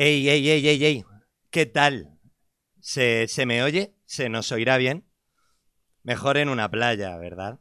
[0.00, 1.04] Ey, ey, ey, ey, ey.
[1.50, 2.20] ¿Qué tal?
[2.78, 3.96] ¿Se, ¿Se me oye?
[4.04, 5.04] ¿Se nos oirá bien?
[6.04, 7.58] Mejor en una playa, ¿verdad?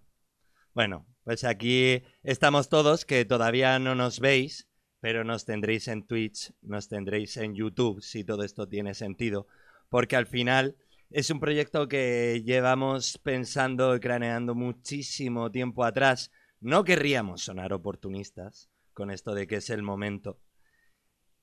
[0.75, 4.69] Bueno, pues aquí estamos todos que todavía no nos veis,
[5.00, 9.48] pero nos tendréis en Twitch, nos tendréis en YouTube, si todo esto tiene sentido,
[9.90, 10.76] porque al final
[11.10, 16.30] es un proyecto que llevamos pensando y craneando muchísimo tiempo atrás.
[16.60, 20.40] No querríamos sonar oportunistas con esto de que es el momento,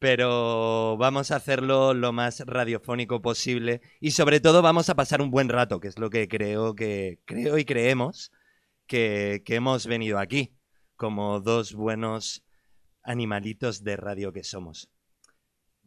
[0.05, 5.31] pero vamos a hacerlo lo más radiofónico posible y sobre todo vamos a pasar un
[5.31, 8.31] buen rato, que es lo que creo que creo y creemos
[8.87, 10.59] que, que hemos venido aquí,
[10.95, 12.45] como dos buenos
[13.03, 14.91] animalitos de radio que somos.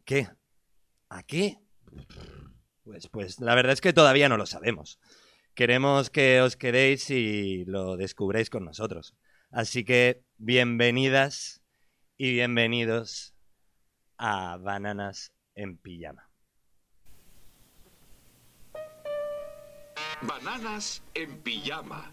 [0.04, 0.28] ¿Qué?
[1.08, 1.60] ¿A qué?
[2.82, 4.98] Pues, pues la verdad es que todavía no lo sabemos.
[5.54, 9.14] Queremos que os quedéis y lo descubréis con nosotros.
[9.52, 11.62] Así que bienvenidas
[12.16, 13.37] y bienvenidos
[14.18, 16.28] a Bananas en Pijama.
[20.20, 22.10] Bananas en pijama.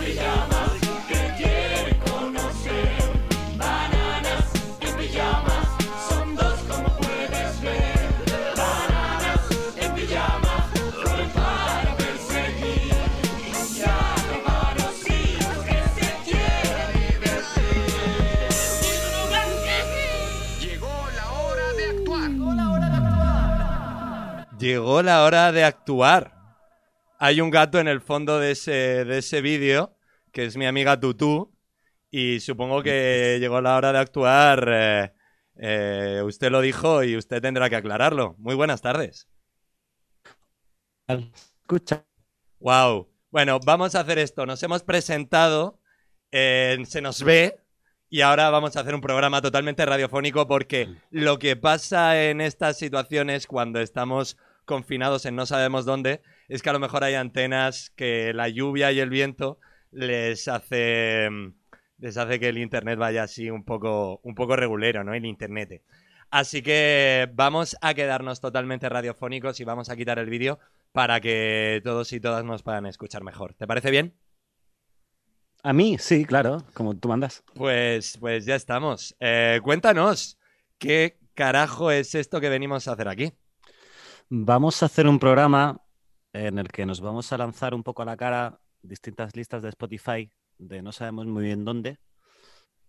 [0.00, 0.71] Llegó
[24.62, 26.34] Llegó la hora de actuar.
[27.18, 29.96] Hay un gato en el fondo de ese, de ese vídeo,
[30.30, 31.52] que es mi amiga Tutú,
[32.12, 34.68] y supongo que llegó la hora de actuar.
[34.68, 35.12] eh,
[35.56, 38.36] eh, usted lo dijo y usted tendrá que aclararlo.
[38.38, 39.26] Muy buenas tardes.
[41.08, 42.06] Escucha.
[42.60, 43.08] Wow.
[43.32, 44.46] Bueno, vamos a hacer esto.
[44.46, 45.80] Nos hemos presentado,
[46.30, 47.58] eh, se nos ve
[48.08, 52.78] y ahora vamos a hacer un programa totalmente radiofónico porque lo que pasa en estas
[52.78, 57.90] situaciones cuando estamos confinados en no sabemos dónde es que a lo mejor hay antenas
[57.96, 59.58] que la lluvia y el viento
[59.90, 61.28] les hace
[61.98, 65.14] les hace que el internet vaya así un poco un poco regulero, ¿no?
[65.14, 65.82] El internet.
[66.30, 70.58] Así que vamos a quedarnos totalmente radiofónicos y vamos a quitar el vídeo
[70.92, 73.54] para que todos y todas nos puedan escuchar mejor.
[73.54, 74.14] ¿Te parece bien?
[75.62, 77.44] A mí, sí, claro, como tú mandas.
[77.54, 79.14] Pues, pues ya estamos.
[79.20, 80.38] Eh, cuéntanos,
[80.78, 83.32] ¿qué carajo es esto que venimos a hacer aquí?
[84.34, 85.84] Vamos a hacer un programa
[86.32, 89.68] en el que nos vamos a lanzar un poco a la cara distintas listas de
[89.68, 91.98] Spotify de no sabemos muy bien dónde,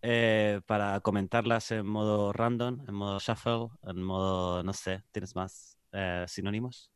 [0.02, 5.78] eh, para comentarlas en modo random, en modo shuffle, en modo, no sé, ¿tienes más
[5.92, 6.94] eh, sinónimos?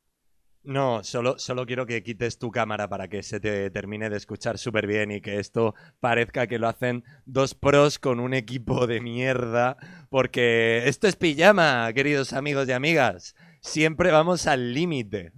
[0.63, 4.57] No, solo, solo quiero que quites tu cámara para que se te termine de escuchar
[4.57, 8.99] súper bien y que esto parezca que lo hacen dos pros con un equipo de
[8.99, 9.77] mierda.
[10.09, 13.35] Porque esto es pijama, queridos amigos y amigas.
[13.67, 15.33] Siempre vamos al límite.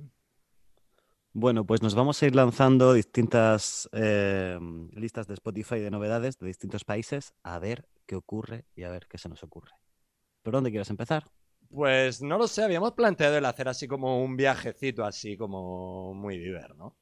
[1.34, 4.59] Bueno, pues nos vamos a ir lanzando distintas eh,
[4.94, 9.07] listas de Spotify de novedades de distintos países a ver qué ocurre y a ver
[9.09, 9.72] qué se nos ocurre.
[10.44, 11.25] ¿Por dónde quieres empezar?
[11.72, 16.38] Pues no lo sé, habíamos planteado el hacer así como un viajecito así como muy
[16.38, 16.95] diver, ¿no?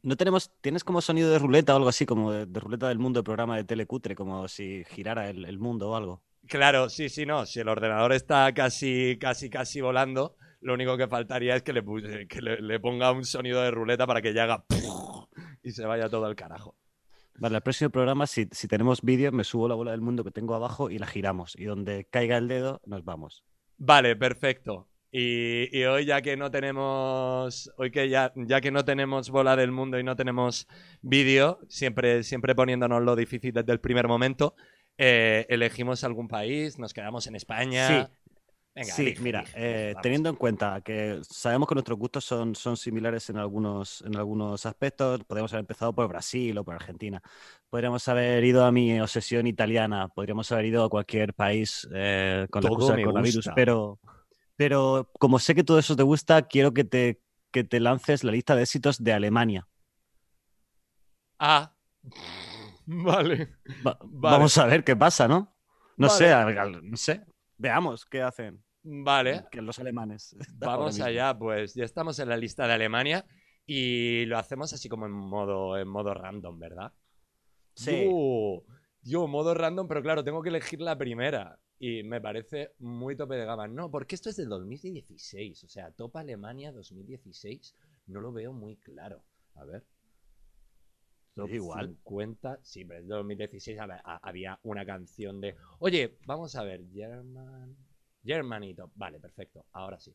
[0.00, 2.98] ¿No tenemos, tienes como sonido de ruleta o algo así, como de, de ruleta del
[2.98, 6.22] mundo, de programa de telecutre, como si girara el, el mundo o algo?
[6.48, 7.46] Claro, sí, sí, no.
[7.46, 11.82] Si el ordenador está casi, casi, casi volando, lo único que faltaría es que le,
[11.84, 14.64] puse- que le, le ponga un sonido de ruleta para que ya haga
[15.62, 16.74] y se vaya todo al carajo.
[17.38, 20.30] Vale, el próximo programa, si, si tenemos vídeo, me subo la bola del mundo que
[20.30, 21.56] tengo abajo y la giramos.
[21.58, 23.44] Y donde caiga el dedo, nos vamos.
[23.78, 24.88] Vale, perfecto.
[25.10, 29.56] Y, y hoy ya que no tenemos, hoy que ya, ya que no tenemos bola
[29.56, 30.66] del mundo y no tenemos
[31.02, 34.54] vídeo, siempre, siempre poniéndonos lo difícil desde el primer momento,
[34.98, 37.88] eh, elegimos algún país, nos quedamos en España.
[38.06, 38.12] Sí.
[38.74, 42.54] Venga, sí, elige, mira, elige, eh, teniendo en cuenta que sabemos que nuestros gustos son,
[42.54, 47.20] son similares en algunos, en algunos aspectos, podríamos haber empezado por Brasil o por Argentina.
[47.68, 52.62] Podríamos haber ido a mi obsesión italiana, podríamos haber ido a cualquier país eh, con
[52.62, 53.54] la Todo excusa del coronavirus, gusta.
[53.54, 53.98] pero,
[54.56, 57.20] pero como sé que todo eso te gusta, quiero que te,
[57.50, 59.68] que te lances la lista de éxitos de Alemania.
[61.38, 61.74] Ah,
[63.04, 63.56] vale.
[63.86, 64.36] Va- Vale.
[64.36, 65.54] Vamos a ver qué pasa, ¿no?
[65.96, 66.18] No Vale.
[66.18, 67.24] sé, a- a- no sé.
[67.58, 70.36] Veamos qué hacen Vale, que los alemanes.
[70.58, 73.24] vamos allá, pues ya estamos en la lista de Alemania
[73.66, 76.92] y lo hacemos así como en modo, en modo random, ¿verdad?
[77.74, 78.04] Sí.
[78.04, 78.64] Yo,
[79.02, 81.58] yo, modo random, pero claro, tengo que elegir la primera.
[81.78, 83.66] Y me parece muy tope de gama.
[83.66, 85.64] No, porque esto es del 2016.
[85.64, 87.74] O sea, Top Alemania 2016
[88.06, 89.24] no lo veo muy claro.
[89.56, 89.84] A ver.
[91.34, 91.86] Top igual.
[91.88, 92.58] 50.
[92.62, 95.56] Sí, pero en 2016 hab- ha- había una canción de.
[95.78, 96.82] Oye, vamos a ver.
[96.92, 97.76] German.
[98.24, 98.90] Germany Top.
[98.94, 99.64] Vale, perfecto.
[99.72, 100.14] Ahora sí.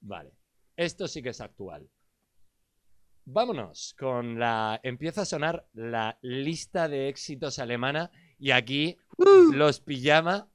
[0.00, 0.32] Vale.
[0.76, 1.88] Esto sí que es actual.
[3.24, 4.78] Vámonos con la.
[4.82, 8.10] Empieza a sonar la lista de éxitos alemana.
[8.38, 8.98] Y aquí
[9.52, 10.48] los pijama.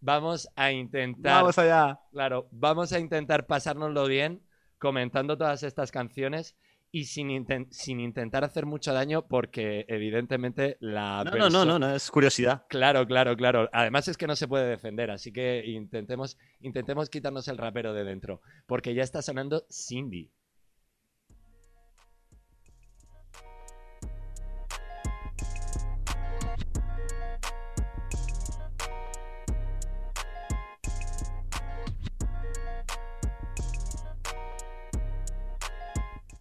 [0.00, 1.40] Vamos a intentar.
[1.42, 2.00] Vamos allá.
[2.12, 4.42] Claro, vamos a intentar pasárnoslo bien
[4.78, 6.56] comentando todas estas canciones
[6.94, 11.24] y sin, sin intentar hacer mucho daño porque evidentemente la...
[11.24, 12.66] No, no, no, no, no, es curiosidad.
[12.68, 13.70] Claro, claro, claro.
[13.72, 18.04] Además es que no se puede defender, así que intentemos, intentemos quitarnos el rapero de
[18.04, 20.30] dentro porque ya está sonando Cindy.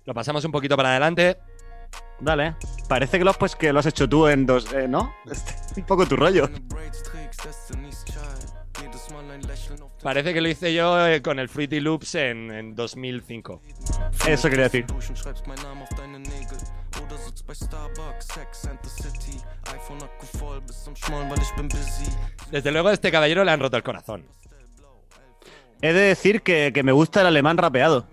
[0.05, 1.37] Lo pasamos un poquito para adelante.
[2.19, 2.55] Dale.
[2.87, 5.13] Parece que lo, pues, que lo has hecho tú en dos, eh, ¿no?
[5.29, 6.49] Este, un poco tu rollo.
[10.03, 13.61] Parece que lo hice yo eh, con el Fruity Loops en, en 2005.
[14.27, 14.85] Eso quería decir.
[22.51, 24.25] Desde luego a este caballero le han roto el corazón.
[25.81, 28.07] He de decir que, que me gusta el alemán rapeado.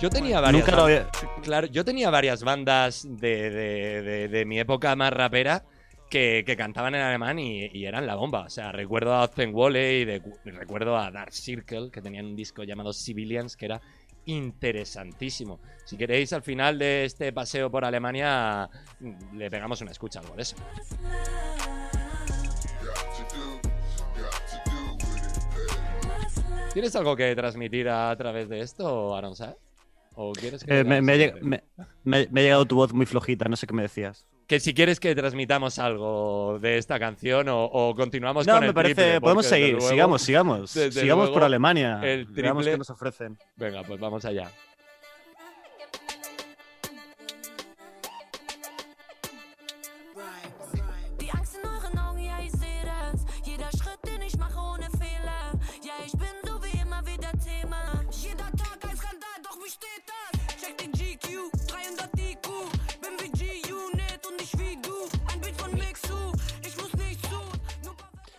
[0.00, 1.08] Yo tenía varias, Nunca lo ban- había...
[1.42, 5.64] claro, yo tenía varias bandas de, de- de- de mi época más rapera
[6.10, 8.44] que, que cantaban en alemán y, y eran la bomba.
[8.46, 12.62] O sea, recuerdo a Wole y de- recuerdo a Dark Circle, que tenían un disco
[12.64, 13.80] llamado Civilians, que era
[14.24, 15.58] interesantísimo.
[15.84, 18.68] Si queréis, al final de este paseo por Alemania,
[19.34, 20.56] le pegamos una escucha algo de eso.
[26.72, 29.56] ¿Tienes algo que transmitir a través de esto, Aronsa?
[30.14, 31.38] ¿O quieres que eh, me, me ha algo?
[31.38, 31.64] lleg- me-
[32.04, 34.26] me- me ha llegado tu voz muy flojita, no sé qué me decías.
[34.46, 38.66] Que si quieres que transmitamos algo de esta canción o, o continuamos No, con me
[38.68, 38.94] el parece.
[38.94, 40.74] triple, podemos porque, desde seguir, luego- sigamos, sigamos.
[40.74, 42.00] desde sigamos por luego, Alemania.
[42.02, 43.36] el triple- qué nos ofrecen.
[43.56, 44.50] Venga, pues vamos allá.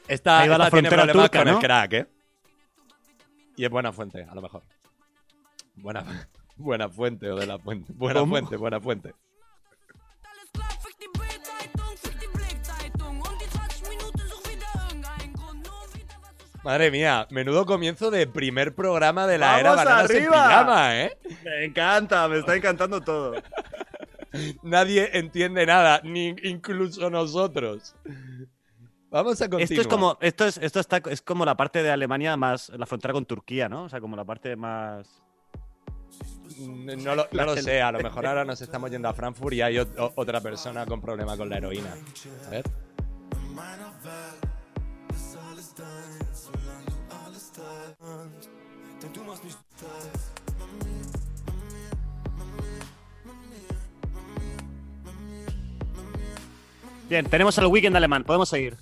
[0.10, 1.60] Esta, Ahí va la tiene frontera problemas turca, con el ¿no?
[1.60, 2.08] crack, ¿eh?
[3.56, 4.64] Y es buena fuente, a lo mejor.
[5.76, 6.04] Buena,
[6.58, 7.94] buena fuente o de la fuente.
[7.96, 8.32] Buena ¿Cómo?
[8.32, 9.14] fuente, buena fuente.
[10.24, 13.22] alles klar, fick die Bild-Zeitung, fick die Blick-Zeitung.
[13.22, 15.64] Und die 20 Minuten such wieder irgendeinen Grund.
[15.64, 19.86] Nur wieder was zu Madre mía, menudo comienzo de primer programa de la era ¡Vamos
[19.86, 20.24] Bananas en!
[20.26, 21.18] Pijama, ¿eh?
[21.44, 23.36] Me encanta, me está encantando todo.
[24.64, 27.96] Nadie entiende nada, ni incluso nosotros.
[29.12, 29.64] Vamos a continuar.
[29.64, 32.86] Esto es como, esto es, esto está, es como la parte de Alemania más, la
[32.86, 33.84] frontera con Turquía, ¿no?
[33.86, 35.22] O sea, como la parte más.
[36.60, 39.62] No lo, no lo sé, a lo mejor ahora nos estamos yendo a Frankfurt y
[39.62, 41.96] hay o- otra persona con problema con la heroína.
[42.48, 42.64] A ver.
[57.10, 58.78] Bien, tenemos el weekend alemán, podemos seguir.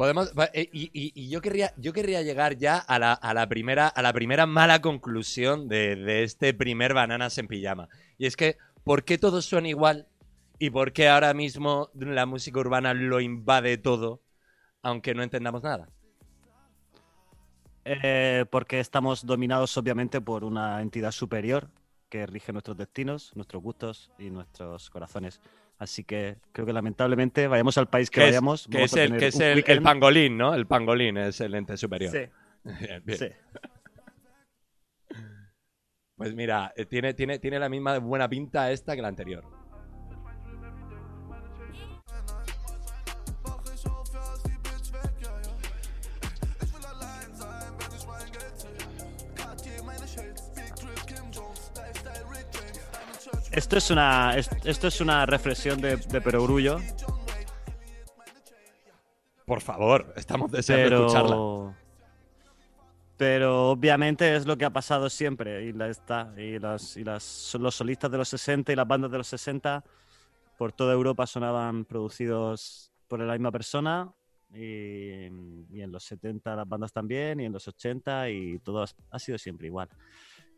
[0.00, 4.00] Podemos, eh, y, yo querría, yo querría llegar ya a la, a la primera, a
[4.00, 7.86] la primera mala conclusión de, este primer bananas en pijama.
[8.16, 10.08] Y es que, ¿por qué todos suena igual?
[10.58, 14.22] ¿Y por qué ahora mismo la música urbana lo invade todo,
[14.80, 15.90] aunque no entendamos nada?
[17.84, 21.68] Eh, porque estamos dominados, obviamente, por una entidad superior
[22.08, 25.42] que rige nuestros destinos, nuestros gustos y nuestros corazones.
[25.80, 28.68] Así que creo que lamentablemente, vayamos al país que, vayamos.
[28.70, 30.54] que es el, tener que es el, pangolín, ¿no?
[30.54, 32.12] El pangolín es el ente superior.
[32.12, 32.28] Sí,
[32.86, 33.18] Bien, bien.
[33.18, 33.28] sí.
[36.16, 39.42] Pues mira, eh, tiene, tiene, tiene la misma buena pinta esta que la anterior.
[53.52, 56.78] Esto es una, es- esto es una reflexión de, de perogrullo,
[59.44, 61.30] Por favor, estamos deseando escucharla.
[61.30, 61.74] pero,
[63.16, 67.56] pero obviamente es lo que ha pasado siempre y la está y las y las
[67.58, 69.82] los solistas de los 60 y las bandas de los 60
[70.56, 74.12] por toda Europa sonaban producidos por la misma persona
[74.54, 75.26] y,
[75.68, 79.36] y en los 70 las bandas también y en los 80 y todo ha sido
[79.38, 79.88] siempre igual.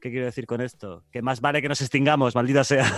[0.03, 1.05] ¿Qué quiero decir con esto?
[1.13, 2.85] Que más vale que nos extingamos, maldita sea.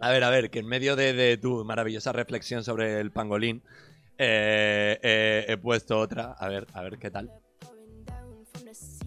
[0.00, 3.64] A ver, a ver, que en medio de, de tu maravillosa reflexión sobre el pangolín,
[4.16, 6.34] eh, eh, he puesto otra.
[6.38, 7.32] A ver, a ver qué tal.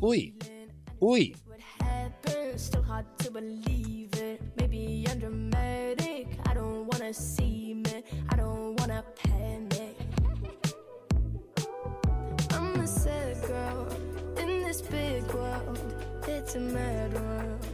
[0.02, 0.38] Uy,
[1.00, 1.34] uy.
[14.72, 15.78] This big world.
[16.28, 17.68] It's a mad world.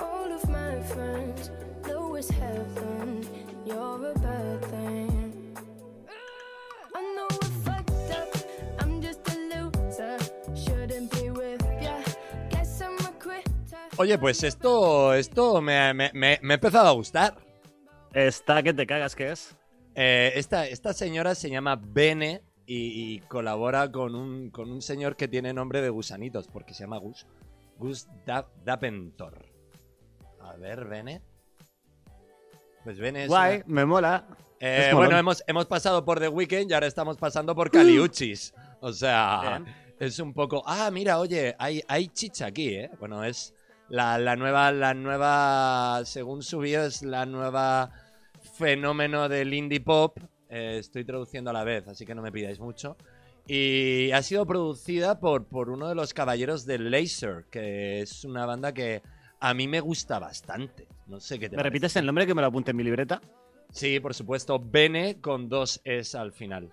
[0.00, 1.50] All of my friends
[1.86, 3.24] know it's heaven.
[3.64, 5.56] You're a bad thing.
[6.92, 8.28] I know I fucked up.
[8.80, 10.18] I'm just a loser.
[10.64, 11.96] Shouldn't be with ya.
[12.50, 13.78] Guess I'm a quitter.
[13.98, 17.36] Oye, pues esto, esto me, me- me- me ha empezado a gustar.
[18.12, 19.54] Está que te cagas, ¿qué es?
[19.94, 25.16] Eh, esta, esta señora se llama Bene y, y colabora con un, con un señor
[25.16, 27.26] que tiene nombre de gusanitos, porque se llama Gus.
[27.78, 29.44] Gus Da- Dapentor.
[30.40, 31.22] A ver, Bene.
[32.84, 34.26] Pues Bene es Guay, una- me mola.
[34.60, 35.06] Eh, Es molón.
[35.08, 38.54] bueno, hemos, hemos pasado por The Weeknd y ahora estamos pasando por Caliuchis.
[38.80, 39.62] O sea,
[39.98, 40.62] es un poco.
[40.66, 42.90] Ah, mira, oye, hay, hay chicha aquí, ¿eh?
[43.00, 43.54] Bueno, es
[43.88, 46.02] la, la nueva, la nueva.
[46.04, 47.90] Según su bio, es la nueva
[48.56, 50.18] fenómeno del indie pop.
[50.56, 52.96] Eh, estoy traduciendo a la vez, así que no me pidáis mucho.
[53.44, 58.46] Y ha sido producida por, por uno de los caballeros de Laser, que es una
[58.46, 59.02] banda que
[59.40, 60.86] a mí me gusta bastante.
[61.08, 61.70] No sé qué te ¿Me parece.
[61.70, 63.20] repites el nombre que me lo apunte en mi libreta?
[63.72, 66.72] Sí, por supuesto, Bene con dos es al final.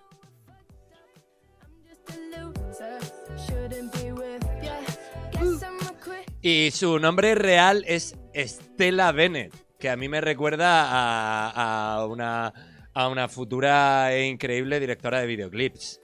[6.40, 12.52] Y su nombre real es Estela Bennett, que a mí me recuerda a, a una,
[12.94, 16.00] a una futura e increíble directora de videoclips.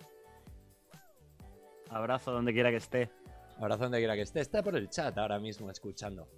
[1.91, 3.11] Abrazo donde quiera que esté.
[3.59, 4.41] Abrazo donde quiera que esté.
[4.41, 6.29] Está por el chat ahora mismo escuchando.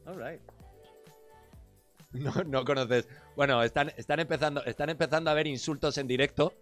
[2.13, 3.09] No, no conoces.
[3.37, 6.55] Bueno, están, están, empezando, están empezando a ver insultos en directo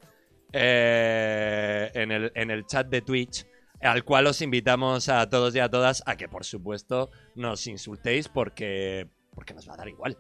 [0.53, 3.47] eh, en, el, en el chat de Twitch,
[3.81, 8.29] al cual os invitamos a todos y a todas a que, por supuesto, nos insultéis
[8.29, 10.19] porque, porque nos va a dar igual.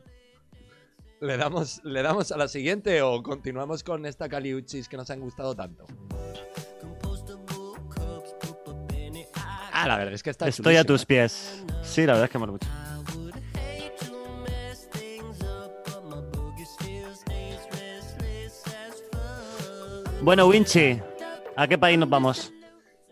[1.20, 5.18] ¿Le damos, ¿Le damos a la siguiente o continuamos con esta Caliuchis que nos han
[5.20, 5.84] gustado tanto?
[9.72, 11.64] Ah, la verdad es que está Estoy a tus pies.
[11.82, 12.68] Sí, la verdad es que mola mucho.
[20.22, 21.00] Bueno, Winchi,
[21.56, 22.52] ¿a qué país nos vamos?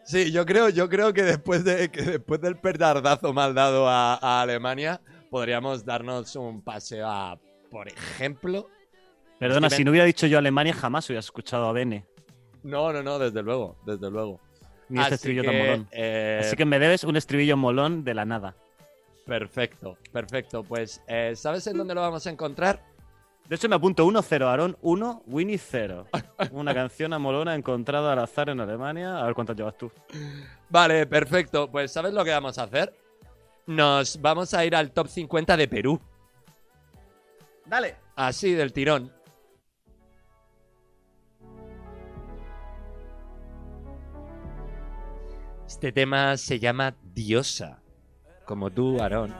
[0.04, 4.14] Sí, yo creo, yo creo que después de que después del perdardazo mal dado a,
[4.14, 7.38] a Alemania, podríamos darnos un paseo a,
[7.70, 8.68] por ejemplo.
[9.38, 12.04] Perdona, Es que si no hubiera dicho yo Alemania, jamás hubiera escuchado a Bene.
[12.62, 14.40] No, no, no, desde luego, desde luego.
[14.88, 15.88] Ni Así estribillo tan molón.
[15.92, 18.54] eh, Así que me debes un estribillo molón de la nada.
[19.26, 20.62] Perfecto, perfecto.
[20.62, 22.80] Pues, eh, ¿sabes en dónde lo vamos a encontrar?
[23.48, 26.06] De hecho, me apunto 1-0, Aarón 1, Winnie 0.
[26.52, 29.18] Una canción amolona encontrada al azar en Alemania.
[29.20, 29.90] A ver cuántas llevas tú.
[30.68, 31.68] Vale, perfecto.
[31.70, 32.92] Pues, ¿sabes lo que vamos a hacer?
[33.66, 36.00] Nos vamos a ir al top 50 de Perú.
[37.66, 37.96] Dale.
[38.16, 39.12] Así del tirón.
[45.66, 47.82] Este tema se llama Diosa.
[48.44, 49.34] Como tú, Aarón.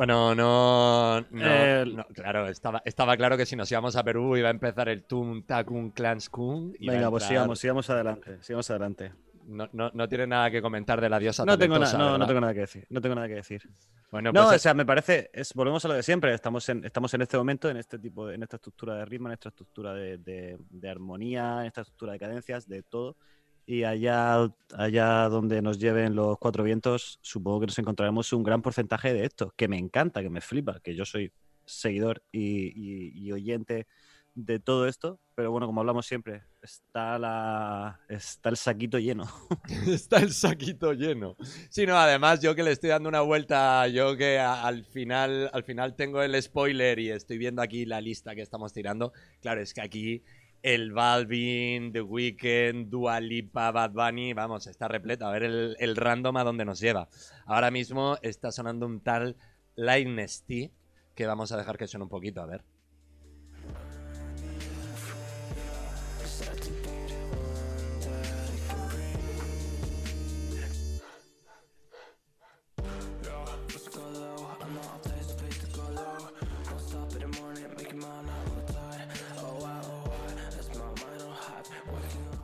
[0.00, 1.20] Bueno, no.
[1.20, 4.50] no, Eh, no, claro, estaba, estaba claro que si nos íbamos a Perú iba a
[4.50, 6.72] empezar el Tum Takun Clans Kun.
[6.80, 8.38] Venga, pues sigamos, sigamos adelante.
[8.42, 9.12] Sigamos adelante.
[9.46, 12.26] No, no, no tiene nada que comentar de la diosa No tengo, nada, no, no
[12.26, 12.86] tengo nada que decir.
[12.88, 13.68] No tengo nada que decir.
[14.10, 16.32] Bueno, No, pues, o sea, me parece, es, volvemos a lo de siempre.
[16.32, 19.28] Estamos en, estamos en este momento, en este tipo, de, en esta estructura de ritmo,
[19.28, 23.16] en esta estructura de, de- de armonía, en esta estructura de cadencias, de todo.
[23.70, 28.62] Y allá, allá donde nos lleven los cuatro vientos, supongo que nos encontraremos un gran
[28.62, 31.32] porcentaje de esto, que me encanta, que me flipa, que yo soy
[31.64, 33.86] seguidor y, oyente
[34.34, 39.28] de todo esto, pero bueno, como hablamos siempre, está, la, está el saquito lleno.
[39.86, 41.36] Está el saquito lleno.
[41.68, 45.62] Sí, no, además yo que le estoy dando una vuelta, yo que al final, al
[45.62, 49.12] final tengo el spoiler y estoy viendo aquí la lista que estamos tirando.
[49.40, 50.24] Claro, es que aquí
[50.62, 55.26] el Balvin, The Weeknd, Dua Lipa, Bad Bunny, vamos, está repleto.
[55.26, 57.08] A ver el, el random a dónde nos lleva.
[57.46, 59.36] Ahora mismo está sonando un tal
[59.76, 60.70] Lightness T
[61.14, 62.62] que vamos a dejar que suene un poquito, a ver.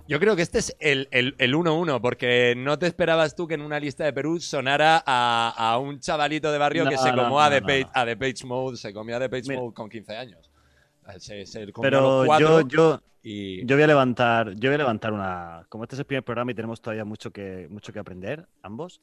[0.09, 3.55] Yo creo que este es el el- el 1-1, porque no te esperabas tú que
[3.55, 7.23] en una lista de Perú sonara a, a un chavalito de barrio que se no,
[7.25, 9.61] comió a, The Page, a The Page Mode, se comió a The Page Mira.
[9.61, 10.51] Mode con 15 años.
[11.19, 13.65] Se, se Pero yo, yo, y...
[13.65, 15.65] yo voy a levantar, yo voy a levantar una.
[15.69, 19.01] Como este es el primer programa y tenemos todavía mucho que, mucho que aprender, ambos.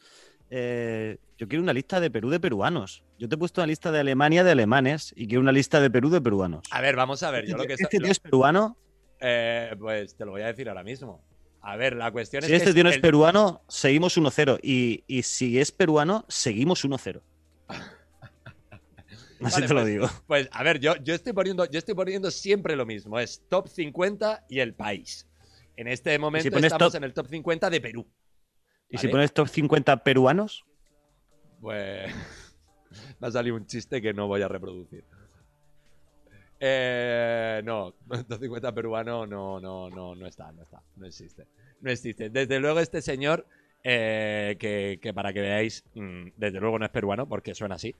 [0.49, 3.03] eh, yo quiero una lista de Perú de peruanos.
[3.17, 5.89] Yo te he puesto una lista de Alemania de alemanes y quiero una lista de
[5.89, 6.63] Perú de peruanos.
[6.71, 7.45] A ver, vamos a ver.
[7.45, 8.77] Yo este lo que este tío es peruano.
[9.23, 11.23] Eh, pues te lo voy a decir ahora mismo.
[11.61, 14.59] A ver, la cuestión Si es que este tío no es el- peruano, seguimos 1-0.
[14.61, 17.21] Y, y si es peruano, seguimos 1-0.
[19.41, 20.07] Así Vale, te lo pues- digo.
[20.27, 23.19] Pues a ver, yo, yo, estoy poniendo, yo estoy poniendo siempre lo mismo.
[23.19, 25.27] Es top 50 y el país.
[25.75, 28.07] En este momento pones estamos top- en el top 50 de Perú.
[28.89, 30.63] ¿Y si pones top 50 peruanos?
[31.61, 32.13] Pues
[33.19, 35.03] me ha salido un chiste que no voy a reproducir.
[36.59, 41.47] Eh, no, 250 peruano no, no, no, no está, no está, no existe.
[41.81, 42.29] No existe.
[42.29, 43.45] Desde luego este señor,
[43.83, 47.95] eh, que, para que veáis, mm, desde luego no es peruano porque suena así.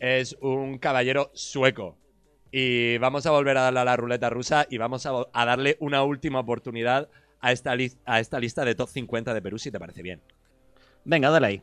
[0.00, 1.96] Es un caballero sueco.
[2.50, 6.02] Y vamos a volver a darle a la ruleta rusa y vamos a, darle una
[6.04, 7.08] última oportunidad
[7.40, 10.20] a esta lista de top 50 de Perú, si te parece bien.
[11.04, 11.62] Venga, dale ahí.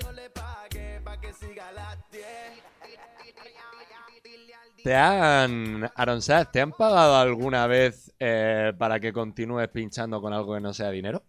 [4.83, 6.19] ¿Te han, Aaron
[6.51, 10.89] ¿te han pagado alguna vez eh, para que continúes pinchando con algo que no sea
[10.89, 11.23] dinero?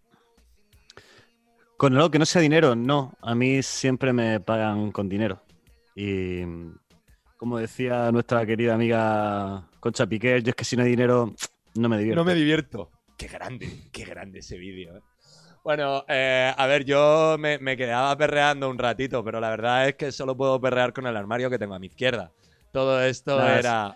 [1.77, 3.13] Con algo que no sea dinero, no.
[3.21, 5.43] A mí siempre me pagan con dinero.
[5.95, 6.41] Y
[7.37, 11.35] como decía nuestra querida amiga Concha Piqué, yo es que si no hay dinero,
[11.75, 12.21] no me divierto.
[12.21, 12.91] No me divierto.
[13.17, 14.97] Qué grande, qué grande ese vídeo.
[14.97, 15.01] ¿eh?
[15.63, 19.95] Bueno, eh, a ver, yo me, me quedaba perreando un ratito, pero la verdad es
[19.95, 22.31] que solo puedo perrear con el armario que tengo a mi izquierda.
[22.71, 23.95] Todo esto es- era...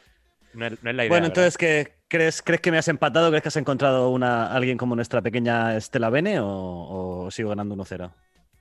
[0.53, 1.09] No es, no es la idea.
[1.09, 3.29] Bueno, entonces, ¿qué, crees, ¿crees que me has empatado?
[3.29, 6.47] ¿Crees que has encontrado una, alguien como nuestra pequeña Estela Bene o,
[7.25, 8.11] o sigo ganando 1-0?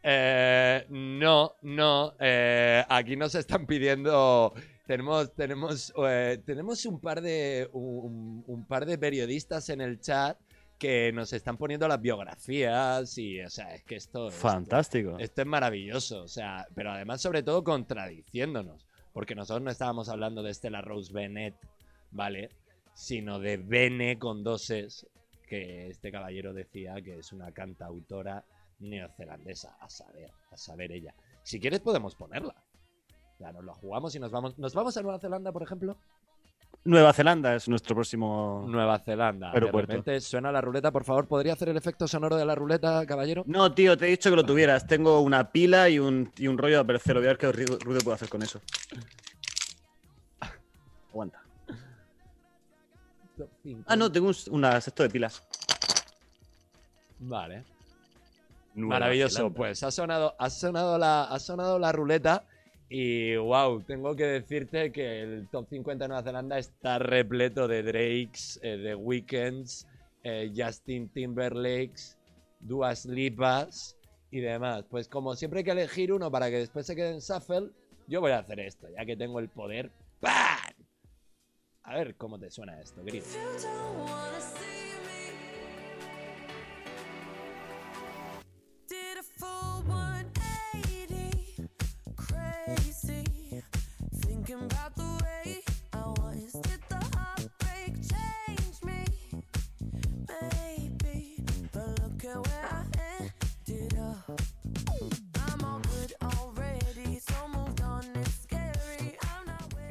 [0.02, 2.14] Eh, no, no.
[2.20, 4.52] eh, aquí nos están pidiendo.
[4.86, 10.36] Tenemos, tenemos, eh, tenemos un par de un, un par de periodistas en el chat
[10.78, 15.16] que nos están poniendo las biografías y, o sea, es que esto, esto- Fantástico.
[15.18, 20.42] esto es maravilloso, o sea, pero además sobre todo contradiciéndonos, porque nosotros no estábamos hablando
[20.42, 21.54] de Stella Rose Bennett,
[22.10, 22.50] ¿vale?
[22.94, 25.06] Sino de Bene con doses,
[25.48, 28.44] que este caballero decía que es una cantautora
[28.80, 31.14] neozelandesa, a saber, a saber ella.
[31.42, 32.54] Si quieres podemos ponerla.
[33.38, 35.98] Ya nos lo jugamos y nos vamos, nos vamos a Nueva Zelanda, por ejemplo.
[36.86, 38.64] Nueva Zelanda es nuestro próximo.
[38.68, 39.50] Nueva Zelanda.
[39.50, 39.90] Aeropuerto.
[39.90, 43.04] De repente suena la ruleta, por favor, ¿podría hacer el efecto sonoro de la ruleta,
[43.04, 43.42] caballero?
[43.46, 44.86] No, tío, te he dicho que lo tuvieras.
[44.86, 47.16] Tengo una pila y un, y un rollo de aparecer.
[47.16, 48.60] Voy a ver qué ruido, ruido puedo hacer con eso.
[51.10, 51.42] Aguanta.
[53.86, 55.42] Ah, no, tengo un, unas esto de pilas.
[57.18, 57.64] Vale.
[58.74, 59.36] Nueva Maravilloso.
[59.38, 59.56] Zelanda.
[59.56, 62.44] Pues ha sonado, ha sonado la, ha sonado la ruleta.
[62.88, 67.82] Y wow, tengo que decirte que el top 50 de Nueva Zelanda está repleto de
[67.82, 69.88] Drakes, eh, de Weekends,
[70.22, 72.16] eh, Justin Timberlakes,
[72.60, 73.96] Duas Lipas
[74.30, 74.84] y demás.
[74.88, 77.70] Pues como siempre hay que elegir uno para que después se quede en shuffle,
[78.06, 79.90] yo voy a hacer esto, ya que tengo el poder.
[80.20, 80.74] ¡Pam!
[81.82, 83.26] A ver cómo te suena esto, querido.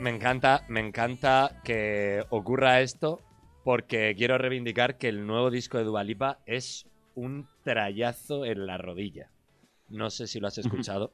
[0.05, 3.21] Me encanta, me encanta que ocurra esto
[3.63, 9.31] porque quiero reivindicar que el nuevo disco de Dualipa es un trayazo en la rodilla.
[9.89, 11.12] No sé si lo has escuchado.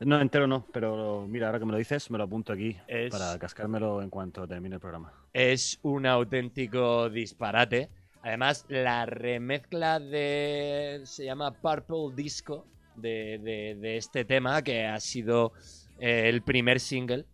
[0.00, 3.10] No, entero no, pero mira, ahora que me lo dices, me lo apunto aquí Es-
[3.12, 5.12] para cascármelo en cuanto termine el programa.
[5.32, 7.88] es un auténtico disparate.
[8.22, 11.00] Además, la remezcla de.
[11.04, 15.52] se llama Purple Disco de, de- de este tema, que ha sido
[15.98, 17.24] eh, el primer single,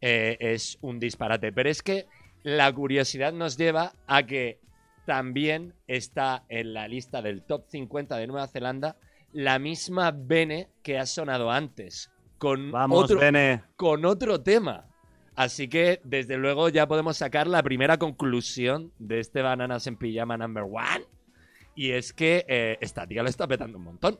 [0.00, 1.52] eh, es un disparate.
[1.52, 2.06] Pero es que
[2.44, 4.58] la curiosidad nos lleva a que
[5.06, 8.96] también está en la lista del top 50 de Nueva Zelanda
[9.32, 12.10] la misma Bene que ha sonado antes.
[12.38, 13.62] Con Vamos, otro, Bene.
[13.76, 14.86] con otro tema.
[15.34, 20.36] Así que, desde luego, ya podemos sacar la primera conclusión de este Bananas en Pijama
[20.36, 21.04] number one.
[21.76, 24.18] Y es que eh, esta tía lo está petando un montón.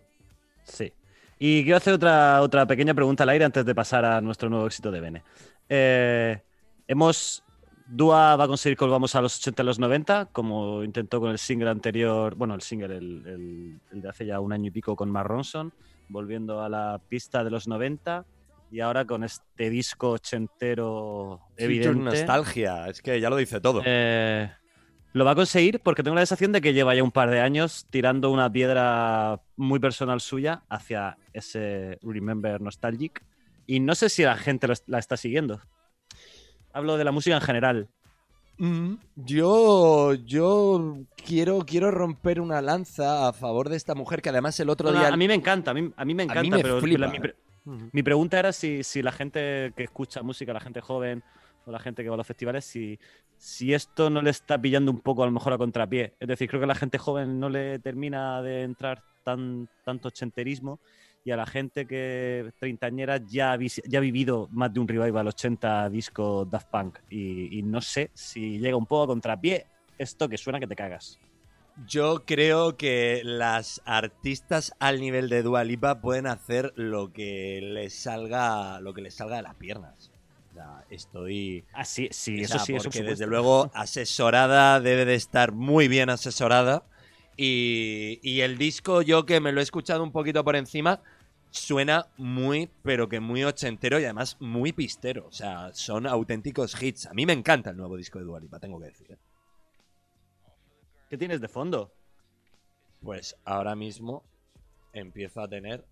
[0.63, 0.93] Sí.
[1.41, 4.67] Y quiero hacer otra, otra pequeña pregunta al aire antes de pasar a nuestro nuevo
[4.67, 5.23] éxito de Bene.
[5.69, 6.41] Eh,
[6.87, 7.45] hemos.
[7.91, 11.31] Dua va a conseguir que volvamos a los 80 y los 90, como intentó con
[11.31, 14.71] el single anterior, bueno, el single, el, el- el de hace ya un año y
[14.71, 15.73] pico con Mark Ronson,
[16.09, 18.27] volviendo a la pista de los 90
[18.71, 21.99] y ahora con este disco ochentero evidente.
[21.99, 22.89] nostalgia.
[22.89, 23.81] Es que ya lo dice todo.
[23.87, 24.51] Eh,
[25.15, 27.41] lo va a conseguir porque tengo la sensación de que lleva ya un par de
[27.41, 33.25] años tirando una piedra muy personal suya hacia ese Remember Nostalgic.
[33.67, 35.63] Y no sé si la gente lo- la está siguiendo.
[36.73, 37.89] Hablo de la música en general.
[38.59, 44.59] Mm, yo, yo quiero, quiero romper una lanza a favor de esta mujer que además
[44.61, 45.09] el otro No, día...
[45.09, 47.37] a mí me encanta, a mí, a mí me encanta, me pero la- mi, pre-
[47.93, 51.23] mi pregunta era si, si la gente que escucha música, la gente joven
[51.67, 52.99] o la gente que va a los festivales, si,
[53.37, 56.15] si esto no le está pillando un poco a lo mejor a contrapié.
[56.19, 60.09] Es decir, creo que a la gente joven no le termina de entrar tan, tanto
[60.09, 60.81] ochenterismo
[61.29, 65.29] y a la gente que treintañera ya ha, ya ha vivido más de un revival
[65.29, 69.67] 80 disco Daft Punk y, y no sé si llega un poco a contrapié
[69.99, 71.19] esto que suena que te cagas.
[71.87, 77.93] Yo creo que las artistas al nivel de Dua Lipa pueden hacer lo que les
[77.93, 80.11] salga, lo que les salga de las piernas.
[80.51, 81.63] O sea, estoy...
[81.75, 86.09] Ah, sí, eso sí, eso porque por desde luego asesorada debe de estar muy bien
[86.09, 86.85] asesorada.
[87.37, 91.01] Y, y el disco, yo que me lo he escuchado un poquito por encima,
[91.51, 95.27] suena muy, pero que muy ochentero y además muy pistero.
[95.27, 97.07] O sea, son auténticos hits.
[97.07, 99.13] A mí me encanta el nuevo disco de Dua Lipa, tengo que decir.
[99.13, 99.19] ¿eh?
[101.09, 101.93] ¿Qué tienes de fondo?
[103.01, 104.25] Pues ahora mismo
[104.93, 105.87] empiezo a tener,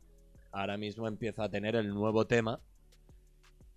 [0.53, 2.61] ahora mismo empiezo a tener el nuevo tema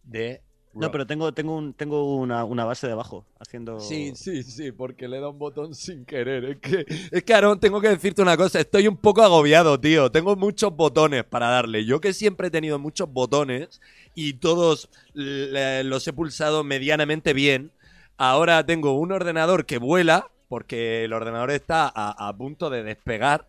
[0.04, 0.42] de...
[0.74, 3.80] No, pero tengo, tengo, un, tengo una, una base debajo haciendo.
[3.80, 6.46] Sí, sí, sí, porque le da un botón sin querer.
[6.46, 8.60] Es que, es que Aaron, tengo que decirte una cosa.
[8.60, 10.12] Estoy un poco agobiado, tío.
[10.12, 11.86] Tengo muchos botones para darle.
[11.86, 13.82] Yo que siempre he tenido muchos botones
[14.14, 17.72] y todos los he pulsado medianamente bien.
[18.18, 23.48] Ahora tengo un ordenador que vuela, porque el ordenador está a, a punto de despegar.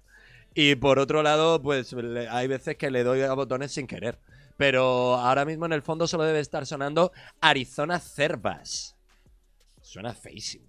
[0.54, 1.94] Y por otro lado, pues
[2.30, 4.18] hay veces que le doy a botones sin querer.
[4.60, 8.94] Pero ahora mismo en el fondo solo debe estar sonando Arizona Cervas.
[9.80, 10.66] Suena feísimo.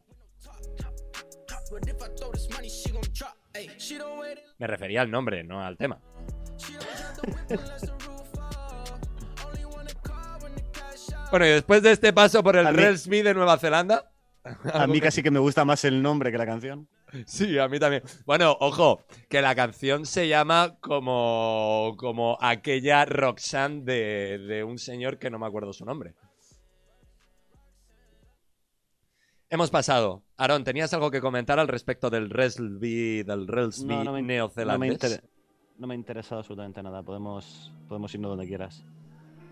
[4.60, 6.00] Me refería al nombre, no al tema.
[11.30, 14.10] Bueno, y después de este paso por el mí- Relsby de Nueva Zelanda.
[14.74, 16.88] A mí casi que me gusta más el nombre que la canción.
[17.26, 18.04] Sí, a mí también.
[18.26, 25.20] Bueno, ojo, que la canción se llama como, como aquella Roxanne de, de un señor
[25.20, 26.16] que no me acuerdo su nombre.
[29.50, 30.24] Hemos pasado.
[30.38, 34.28] Aaron, ¿tenías algo que comentar al respecto del Relsby, del Relsby No, no me, no,
[34.28, 35.22] me neozelandés?
[35.78, 37.04] no me ha interesado absolutamente nada.
[37.04, 38.86] Podemos, podemos irnos donde quieras.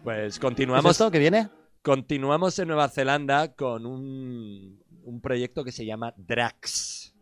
[0.04, 0.92] Pues ¿Es continuamos.
[0.92, 1.50] esto que viene?
[1.82, 7.14] Continuamos en Nueva Zelanda con un, un proyecto que se llama Drax.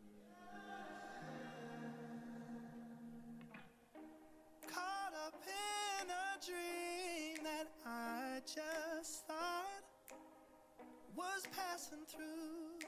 [11.88, 12.80] passing through,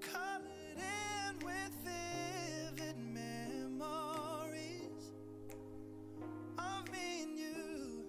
[0.00, 3.82] colored in with vivid memories
[6.58, 8.04] of me and you.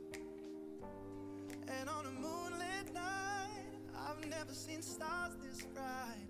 [1.67, 3.65] And on a moonlit night,
[3.95, 6.29] I've never seen stars this bright.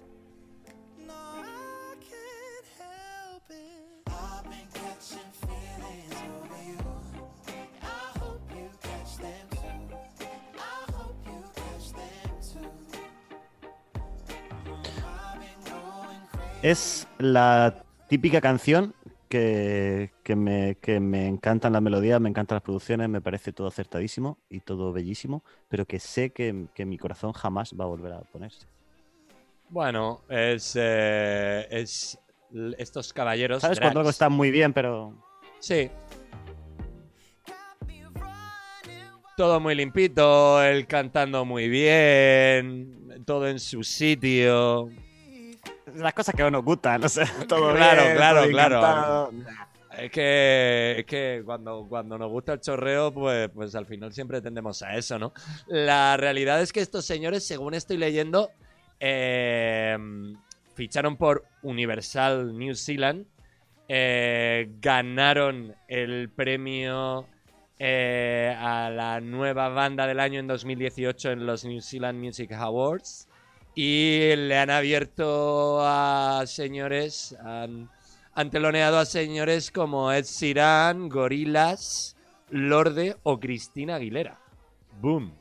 [1.06, 4.02] No, I can't help it.
[4.08, 5.49] I've been catching.
[16.62, 18.94] Es la típica canción
[19.30, 23.68] que, que me, que me encantan las melodías, me encantan las producciones, me parece todo
[23.68, 28.12] acertadísimo y todo bellísimo, pero que sé que, que mi corazón jamás va a volver
[28.12, 28.68] a ponerse.
[29.70, 32.20] Bueno, es, eh, es
[32.78, 33.62] estos caballeros.
[33.62, 35.14] ¿Sabes cuando algo está muy bien, pero
[35.60, 35.90] Sí.
[39.38, 44.90] Todo muy limpito, él cantando muy bien, todo en su sitio.
[45.96, 49.32] Las cosas que nos gustan, o sea, todo Claro, bien, claro, todo claro.
[49.98, 54.42] Es que, es que cuando, cuando nos gusta el chorreo, pues, pues al final siempre
[54.42, 55.34] tendemos a eso, ¿no?
[55.68, 58.50] La realidad es que estos señores, según estoy leyendo,
[59.00, 59.98] eh,
[60.76, 63.26] ficharon por Universal New Zealand,
[63.88, 67.26] eh, ganaron el premio
[67.80, 73.29] eh, a la nueva banda del año en 2018 en los New Zealand Music Awards
[73.76, 77.90] y le han abierto a señores, han,
[78.34, 82.16] han teloneado a señores como Ed Sheeran, Gorillaz,
[82.50, 84.40] Lorde o Cristina Aguilera.
[85.00, 85.34] Boom.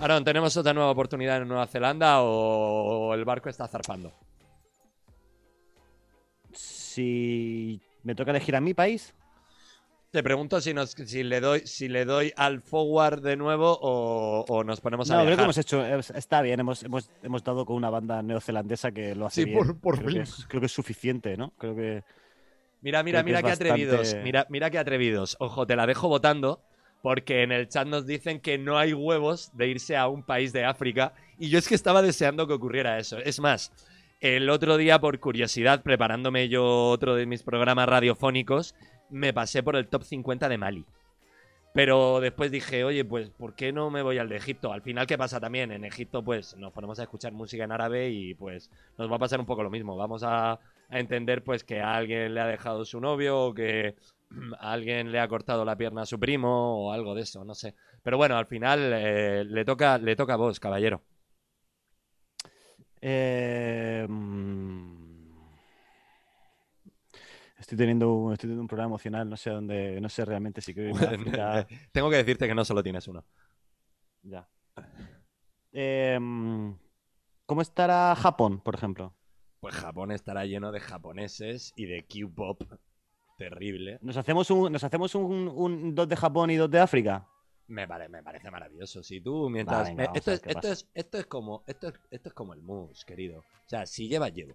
[0.00, 4.12] Aaron, ¿tenemos otra nueva oportunidad en Nueva Zelanda o el barco está zarpando?
[6.52, 9.14] Si me toca elegir a mi país,
[10.14, 14.44] Te pregunto si, nos, si, le doy, si le doy al forward de nuevo o,
[14.48, 15.44] o nos ponemos a no, creo que viajar.
[15.46, 19.26] hemos hecho, es- está bien, hemos, hemos, hemos dado con una banda neozelandesa que lo
[19.26, 19.58] hace Sí, bien.
[19.58, 20.16] por- por creo, fin.
[20.18, 21.50] que es, creo que es suficiente, ¿no?
[21.58, 22.04] Creo que
[22.80, 24.14] Mira, mira, que mira qué bastante- atrevidos.
[24.22, 25.36] Mira, mira qué atrevidos.
[25.40, 26.60] Ojo, te la dejo votando
[27.02, 30.52] porque en el chat nos dicen que no hay huevos de irse a un país
[30.52, 33.18] de África y yo es que estaba deseando que ocurriera eso.
[33.18, 33.72] Es más,
[34.20, 38.76] el otro día por curiosidad, preparándome yo otro de mis programas radiofónicos,
[39.14, 40.84] me pasé por el top 50 de Mali.
[41.72, 44.72] Pero después dije, oye, pues, ¿por qué no me voy al de Egipto?
[44.72, 45.72] Al final, ¿qué pasa también?
[45.72, 49.18] En Egipto, pues, nos ponemos a escuchar música en árabe y, pues, nos va a
[49.18, 49.96] pasar un poco lo mismo.
[49.96, 50.58] Vamos a,
[50.90, 53.96] entender, pues, que a alguien le ha dejado su novio o que
[54.60, 57.74] alguien le ha cortado la pierna a su primo o algo de eso, no sé.
[58.02, 61.02] Pero bueno, al final eh, le, toca, le toca a vos, caballero.
[63.00, 64.93] Eh, mm,
[67.64, 70.74] estoy teniendo un, estoy teniendo un problema emocional, no sé dónde, no sé realmente si
[70.74, 71.66] quiero irme a África.
[71.92, 73.24] Tengo que decirte que no solo tienes uno.
[74.22, 74.46] Ya.
[75.72, 76.72] Eh, mm,
[77.46, 79.14] ¿cómo estará Japón, por ejemplo?
[79.60, 82.62] Pues Japón estará lleno de japoneses y de Q-pop
[83.38, 83.98] terrible.
[84.02, 87.26] ¿Nos hacemos un, nos hacemos un, un dos de Japón y dos de África?
[87.66, 89.02] Me, pare- me parece maravilloso.
[89.02, 89.88] Si tú mientras.
[89.88, 90.72] venga, esto, es, esto, pasa.
[90.72, 91.64] es, esto es como.
[91.66, 93.40] Esto es, esto es como el mus, querido.
[93.40, 94.54] O sea, si llevas, llevo.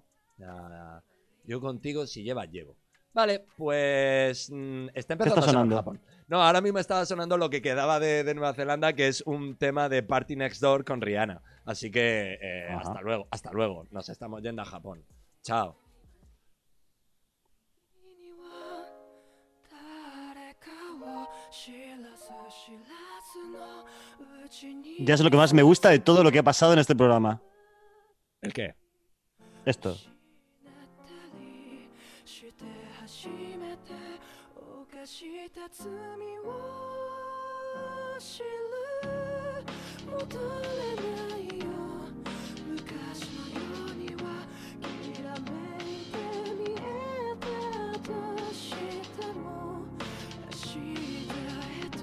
[1.43, 2.77] Yo contigo, si llevas, llevo.
[3.13, 5.99] Vale, pues mm, está empezando está a sonar Japón.
[6.27, 9.55] No, ahora mismo estaba sonando lo que quedaba de, de, Nueva Zelanda, que es un
[9.57, 11.41] tema de Party Next Door con Rihanna.
[11.65, 13.87] Así que eh, hasta luego, hasta luego.
[13.89, 15.03] Nos estamos yendo a Japón.
[15.41, 15.75] Chao.
[24.99, 26.95] Ya es lo que más me gusta de todo lo que ha pasado en este
[26.95, 27.41] programa.
[28.41, 28.75] ¿El qué?
[29.65, 29.97] Esto.
[35.55, 36.51] た罪を
[38.19, 38.45] 知る
[40.05, 41.65] 戻れないよ。
[42.67, 43.61] 昔のよ。
[43.87, 44.21] うには
[45.01, 45.49] きらめ
[45.81, 46.15] いて
[46.53, 46.81] 見え
[47.39, 47.45] た
[47.99, 48.07] と
[48.53, 49.43] しても
[50.45, 50.77] 明日
[51.27, 51.99] へと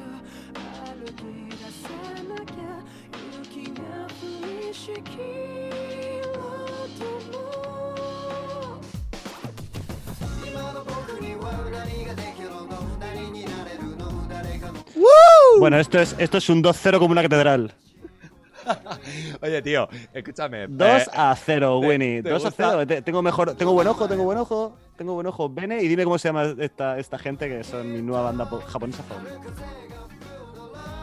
[0.84, 1.18] 歩き
[1.54, 1.84] 出さ
[2.28, 2.62] なきゃ
[3.38, 4.20] 雪が降
[4.68, 5.65] りしき
[15.58, 17.74] Bueno, esto es, esto es un 2-0 como una catedral.
[19.42, 20.66] Oye, tío, escúchame.
[20.68, 22.22] 2 eh, a 0, ¿te- Winnie.
[22.22, 22.70] te 2 a gusta?
[22.70, 22.86] 0.
[22.86, 25.48] Te- Tengo mejor, tengo buen ojo, tengo buen ojo, tengo buen ojo.
[25.48, 28.60] Vene y dime cómo se llama esta, esta gente que son mi nueva banda po-
[28.60, 29.40] japonesa favorita.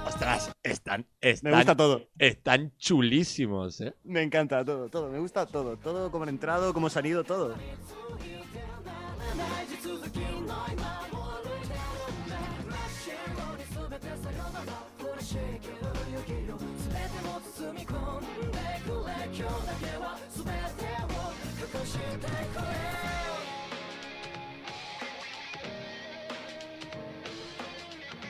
[0.05, 1.05] Ostras, están,
[1.41, 2.01] Me gusta todo.
[2.19, 3.93] están chulísimos, ¿eh?
[4.03, 5.09] Me encanta todo, todo.
[5.09, 5.77] Me gusta todo.
[5.77, 7.55] Todo como han entrado, como han salido, todo.「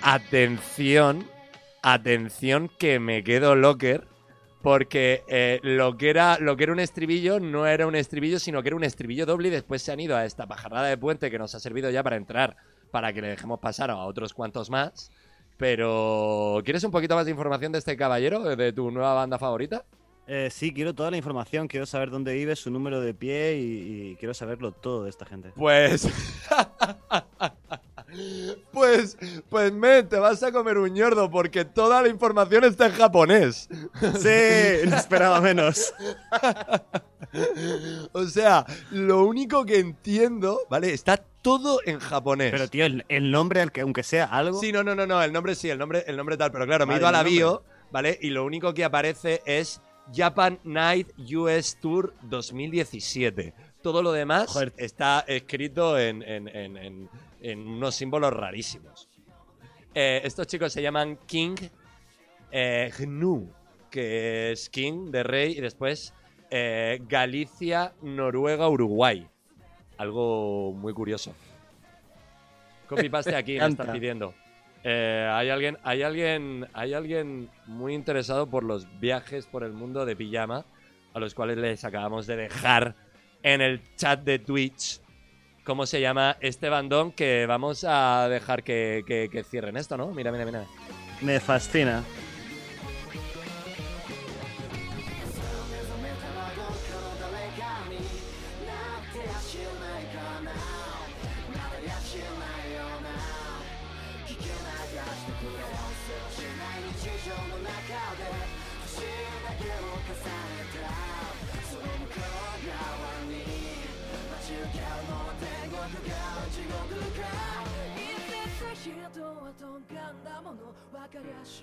[0.03, 1.25] atención,
[1.81, 4.07] atención que me quedo locker.
[4.61, 8.61] Porque eh, lo, que era, lo que era un estribillo no era un estribillo, sino
[8.61, 11.29] que era un estribillo doble y después se han ido a esta pajarrada de puente
[11.29, 12.55] que nos ha servido ya para entrar,
[12.89, 15.11] para que le dejemos pasar a otros cuantos más.
[15.57, 19.83] Pero, ¿quieres un poquito más de información de este caballero, de tu nueva banda favorita?
[20.27, 24.11] Eh, sí, quiero toda la información, quiero saber dónde vive, su número de pie y,
[24.11, 25.51] y quiero saberlo todo de esta gente.
[25.57, 26.07] Pues.
[28.71, 29.17] pues.
[29.49, 33.67] Pues, men, te vas a comer un ñordo porque toda la información está en japonés.
[34.01, 35.93] Sí, no esperaba menos.
[38.11, 40.93] O sea, lo único que entiendo, ¿vale?
[40.93, 42.51] Está todo en japonés.
[42.51, 44.59] Pero tío, el, el nombre, al que, aunque sea algo...
[44.59, 46.85] Sí, no, no, no, no, el nombre sí, el nombre, el nombre tal, pero claro,
[46.85, 48.19] me he ido a la bio, ¿vale?
[48.21, 49.81] Y lo único que aparece es
[50.13, 53.53] Japan Night US Tour 2017.
[53.81, 54.73] Todo lo demás Joder.
[54.77, 57.09] está escrito en, en- en- en-
[57.43, 59.07] en unos símbolos rarísimos.
[59.93, 61.55] Eh, estos chicos se llaman King
[62.51, 63.51] eh, Gnu,
[63.91, 66.13] que es King de rey, y después
[66.49, 69.27] eh, Galicia, Noruega, Uruguay.
[69.97, 71.35] Algo muy curioso.
[72.87, 74.33] Copy-paste aquí, me están pidiendo.
[74.83, 80.05] Eh, hay alguien, hay alguien, hay alguien muy interesado por los viajes por el mundo
[80.05, 80.65] de pijama,
[81.13, 82.95] a los cuales les acabamos de dejar
[83.41, 84.99] en el chat de Twitch.
[85.63, 87.11] ¿Cómo se llama este bandón?
[87.11, 90.07] Que vamos a dejar que, que- que cierren esto, ¿no?
[90.07, 90.65] Mira, mira, mira.
[91.21, 92.03] Me fascina.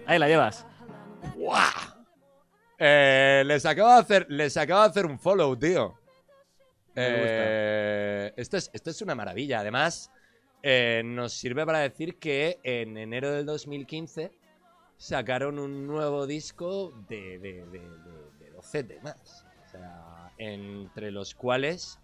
[0.07, 0.67] Ahí la llevas.
[1.37, 1.61] ¡Guau!
[2.79, 5.95] Eh, les acabo de hacer, les acabo de hacer un follow, tío.
[6.97, 9.61] Eh, esto, es, esto es una maravilla.
[9.61, 10.11] Además,
[10.63, 14.33] eh, nos sirve para decir que en enero del 2015
[14.97, 19.47] sacaron un nuevo disco de, de, de- de- de 12 temas.
[19.67, 21.99] O sea, entre los cuales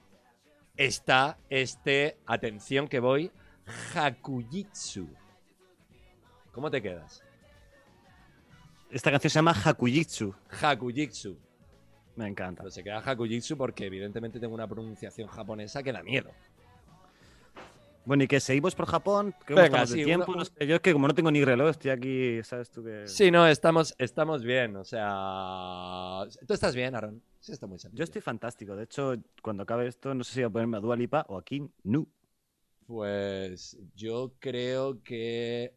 [0.77, 3.33] está este, atención que voy,
[3.95, 5.09] Hakujitsu.
[6.53, 7.23] ¿Cómo te quedas?
[8.91, 10.35] Esta canción se llama Hakujitsu.
[10.63, 11.37] Hakujitsu.
[12.17, 12.63] Me encanta.
[12.63, 16.31] Pero se queda Hakujitsu porque evidentemente tengo una pronunciación japonesa que da miedo.
[18.05, 19.35] Bueno, y que seguimos por Japón.
[19.45, 20.27] ¿Qué Venga, estamos de tiempo?
[20.31, 22.85] uno- No sé, yo es que como no tengo ni reloj, estoy aquí, ¿sabes tú
[22.85, 23.09] que...?
[23.09, 24.77] Sí, no, estamos, estamos bien.
[24.77, 26.21] O sea.
[26.47, 27.21] Tú estás bien, Aaron.
[27.41, 27.99] Sí, está muy sencillo.
[27.99, 28.77] Yo estoy fantástico.
[28.77, 31.37] De hecho, cuando acabe esto, no sé si voy a ponerme a Dua Lipa o
[31.37, 32.07] a King Nu.
[32.87, 35.75] Pues yo creo que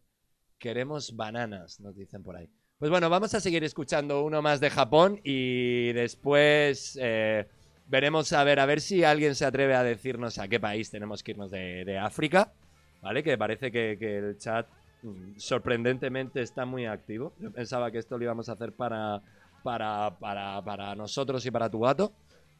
[0.59, 2.47] queremos bananas, nos dicen por ahí.
[2.79, 7.45] Pues bueno, vamos a seguir escuchando uno más de Japón y después eh,
[7.89, 11.21] veremos a ver a ver si alguien se atreve a decirnos a qué país tenemos
[11.21, 12.53] que irnos de, de África,
[13.01, 13.21] ¿vale?
[13.21, 14.65] Que parece que, que el chat
[15.03, 17.33] mm, sorprendentemente está muy activo.
[17.41, 19.21] Yo pensaba que esto lo íbamos a hacer para,
[19.61, 22.13] para, para, para nosotros y para tu gato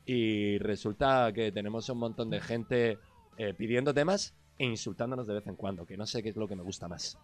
[0.05, 2.99] y resulta que tenemos un montón de gente
[3.38, 6.45] eh, pidiendo temas e insultándonos de vez en cuando, que no sé qué es lo
[6.45, 7.17] que me gusta más.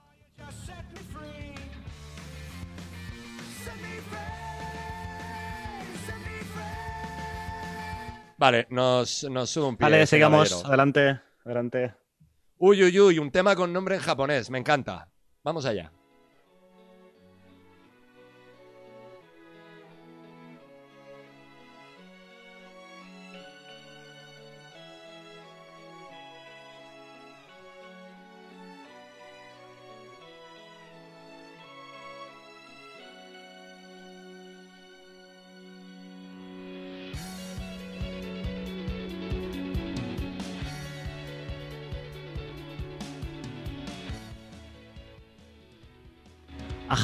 [8.38, 9.86] Vale, nos, nos sube un pie.
[9.86, 10.50] Vale, este sigamos.
[10.50, 10.68] caballero.
[10.68, 11.94] Adelante, adelante.
[12.58, 15.10] Uy, uy, uy, un tema con nombre en japonés, me encanta.
[15.44, 15.92] Vamos allá.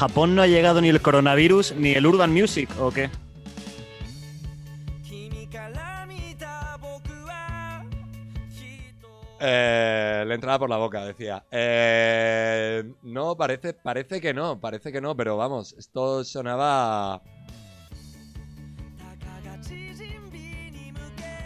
[0.01, 3.07] Japón no ha llegado ni el coronavirus ni el urban music, ¿o qué?
[9.39, 11.45] Eh, la entrada por la boca, decía.
[11.51, 17.21] Eh, no, parece, parece que no, parece que no, pero vamos, esto sonaba.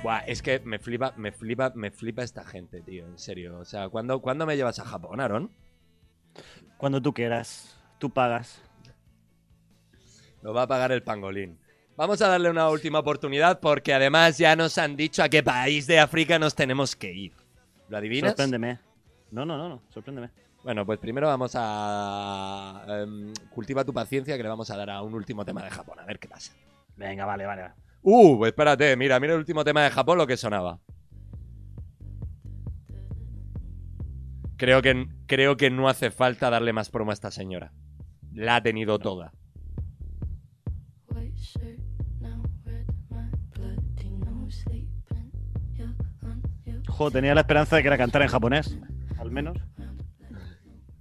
[0.02, 3.60] Buah, es que me flipa, me flipa, me flipa esta gente, tío, en serio.
[3.60, 5.52] O sea, ¿cuándo, ¿cuándo me llevas a Japón, Aaron?
[6.78, 7.82] Cuando tú quieras.
[7.98, 8.62] Tú pagas.
[10.42, 11.58] Lo va a pagar el pangolín.
[11.98, 15.88] Vamos a darle una última oportunidad porque además ya nos han dicho a qué país
[15.88, 17.34] de África nos tenemos que ir.
[17.88, 18.32] ¿Lo adivinas?
[18.32, 18.80] Sorpréndeme.
[19.32, 19.82] No, no, no, no.
[19.90, 20.30] Sorpréndeme.
[20.64, 22.84] Bueno, pues primero vamos a.
[22.88, 26.00] em, cultiva tu paciencia, que le vamos a dar a un último tema de Japón.
[26.00, 26.54] A ver qué pasa.
[26.98, 27.72] Venga, vale, vale.
[28.02, 30.80] Uh, espérate, mira, mira el último tema de Japón, lo que sonaba.
[34.58, 37.72] Creo que, creo que no hace falta darle más promo a esta señora.
[38.36, 39.32] La ha tenido toda.
[46.88, 48.78] Jo, tenía la esperanza de que era cantar en japonés.
[49.18, 49.58] Al menos.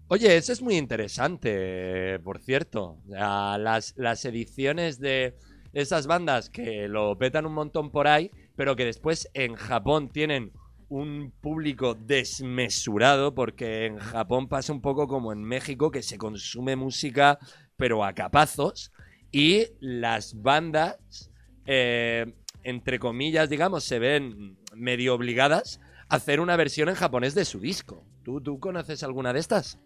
[0.09, 2.99] Oye, eso es muy interesante, por cierto.
[3.07, 5.37] Las, las ediciones de
[5.73, 10.53] esas bandas que lo petan un montón por ahí, pero que después en Japón tienen
[10.95, 16.77] un público desmesurado, porque en Japón pasa un poco como en México, que se consume
[16.77, 17.39] música,
[17.77, 18.93] pero a capazos,
[19.33, 21.31] y las bandas,
[21.67, 22.33] eh,
[22.63, 27.59] entre comillas, digamos, se ven medio obligadas a hacer una versión en japonés de su
[27.59, 28.05] disco.
[28.23, 29.79] ¿Tú, tú conoces alguna de estas?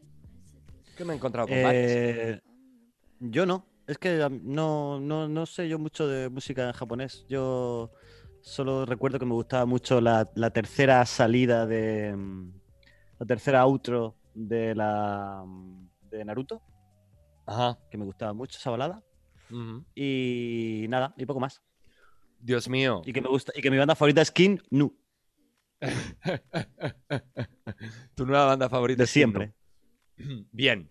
[0.97, 1.57] Que me he encontrado con.
[1.57, 2.41] Eh,
[3.21, 3.67] yo no.
[3.87, 7.25] Es que no, no, no sé yo mucho de música en japonés.
[7.31, 7.91] Yo
[8.43, 12.15] solo recuerdo que me gustaba mucho la, la tercera salida de.
[12.17, 12.53] mm,
[13.21, 15.43] La tercera outro de la.
[15.45, 16.63] mm, de Naruto,
[17.47, 17.79] Ajá.
[17.91, 19.03] que me gustaba mucho esa balada.
[19.95, 21.63] Y nada, y poco más.
[22.41, 23.03] Dios mío.
[23.05, 24.95] Y que me gusta, y que mi banda favorita es King Nu,
[28.15, 29.53] tu nueva banda favorita de es siempre.
[30.53, 30.91] Bien.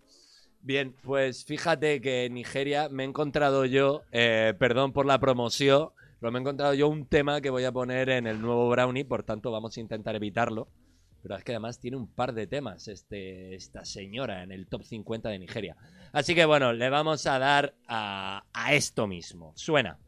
[0.60, 5.90] Bien, pues fíjate que en Nigeria me he encontrado yo, eh, perdón por la promoción,
[6.20, 9.04] pero me he encontrado yo un tema que voy a poner en el nuevo Brownie,
[9.04, 10.68] por tanto vamos a intentar evitarlo.
[11.22, 14.84] Pero es que además tiene un par de temas este, esta señora en el top
[14.84, 15.76] 50 de Nigeria.
[16.12, 19.52] Así que bueno, le vamos a dar a, a esto mismo.
[19.56, 19.98] Suena.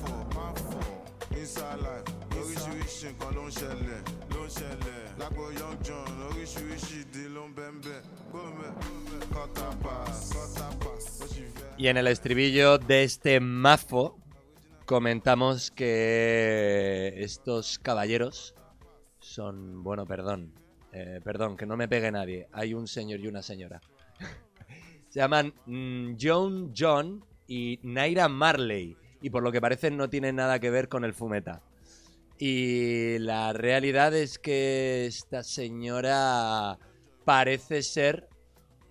[0.00, 0.84] Fọ̀ má fọ̀
[1.40, 2.06] inside life
[2.38, 4.00] oríṣiríṣi nǹkan ló ń ṣẹlẹ̀.
[4.29, 4.29] ló ń
[11.76, 14.18] Y en el estribillo de este mafo
[14.84, 18.54] comentamos que estos caballeros
[19.18, 20.52] son, bueno, perdón,
[20.92, 23.80] eh, perdón, que no me pegue nadie, hay un señor y una señora.
[25.08, 30.36] Se llaman mm, John John y Naira Marley y por lo que parece no tienen
[30.36, 31.62] nada que ver con el fumeta.
[32.42, 36.78] Y la realidad es que esta señora
[37.26, 38.30] parece ser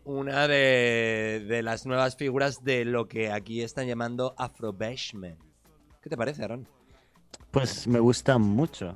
[0.03, 5.39] una de, de las nuevas figuras de lo que aquí están llamando Afro Bashment.
[5.99, 6.67] ¿Qué te parece, Aaron?
[7.49, 8.95] Pues me gusta mucho.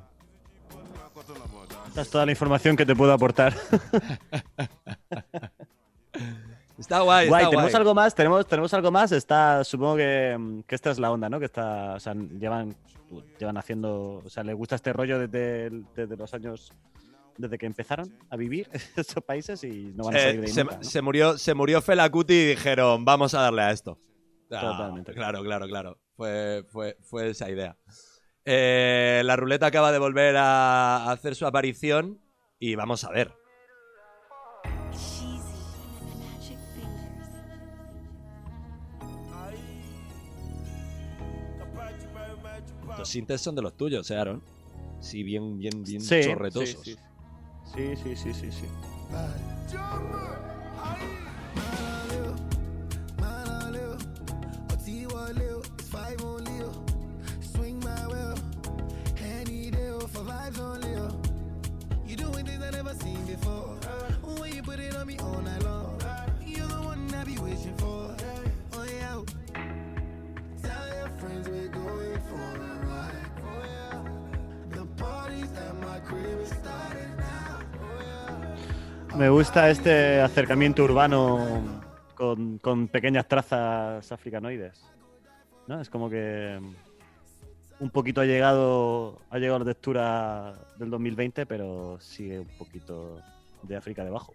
[1.88, 3.56] Esta es toda la información que te puedo aportar.
[6.78, 7.80] Está guay, Guay, está ¿tenemos guay.
[7.80, 8.14] algo más?
[8.14, 9.12] ¿Tenemos, tenemos algo más?
[9.12, 11.38] Está, supongo que, que esta es la onda, ¿no?
[11.38, 12.74] Que está, o sea, llevan,
[13.38, 16.72] llevan haciendo, o sea, les gusta este rollo desde, desde los años,
[17.38, 20.52] desde que empezaron a vivir estos países y no van a Eh, salir de ahí
[20.52, 20.82] se, nunca, ¿no?
[20.84, 23.98] se murió, se murió Fela Kuti y dijeron, vamos a darle a esto.
[24.50, 25.12] Ah, Totalmente.
[25.12, 25.98] Claro, claro, claro.
[26.16, 27.76] Fue, fue, fue esa idea.
[28.44, 32.20] Eh, la ruleta acaba de volver a hacer su aparición
[32.58, 33.32] y vamos a ver.
[43.04, 44.42] Los sintes son de los tuyos, ¿eh, Aaron?
[44.98, 46.80] Sí, bien, bien, bien Sí, chorretosos.
[46.82, 46.98] sí, sí.
[47.74, 48.66] Sí, sí, sí, sí, sí.
[79.16, 81.38] Me gusta este acercamiento urbano
[82.16, 84.84] con, con pequeñas trazas africanoides.
[85.68, 85.80] ¿No?
[85.80, 86.58] Es como que
[87.78, 93.20] un poquito ha llegado, ha llegado la textura del 2020, pero sigue un poquito
[93.62, 94.34] de África debajo.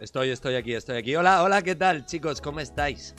[0.00, 1.14] Estoy, estoy aquí, estoy aquí.
[1.14, 2.40] Hola, hola, ¿qué tal, chicos?
[2.40, 3.14] ¿Cómo estáis?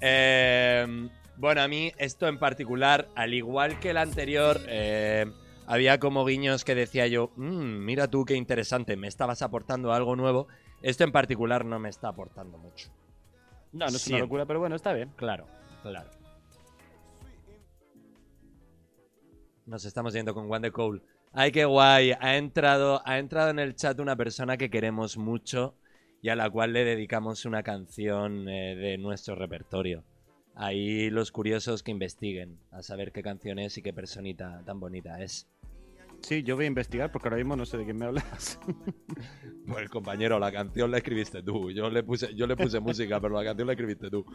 [0.00, 1.08] Eh,
[1.42, 5.26] bueno, a mí esto en particular, al igual que el anterior, eh,
[5.66, 10.14] había como guiños que decía yo, "Mm, mira tú qué interesante, me estabas aportando algo
[10.14, 10.46] nuevo.
[10.82, 12.90] Esto en particular no me está aportando mucho.
[13.72, 15.10] No, no es una locura, pero bueno, está bien.
[15.16, 15.48] Claro,
[15.82, 16.08] claro.
[19.66, 21.02] Nos estamos yendo con One the Cole.
[21.32, 22.12] Ay, qué guay.
[22.20, 25.74] Ha entrado, ha entrado en el chat una persona que queremos mucho
[26.20, 30.04] y a la cual le dedicamos una canción eh, de nuestro repertorio.
[30.54, 35.22] Ahí los curiosos que investiguen a saber qué canción es y qué personita tan bonita
[35.22, 35.48] es.
[36.20, 38.58] Sí, yo voy a investigar porque ahora mismo no sé de quién me hablas.
[39.64, 41.70] Pues compañero, la canción la escribiste tú.
[41.70, 44.26] Yo le puse, yo le puse música, pero la canción la escribiste tú.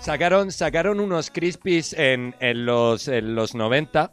[0.00, 4.12] Sacaron, sacaron unos crispies en, en los, en los 90,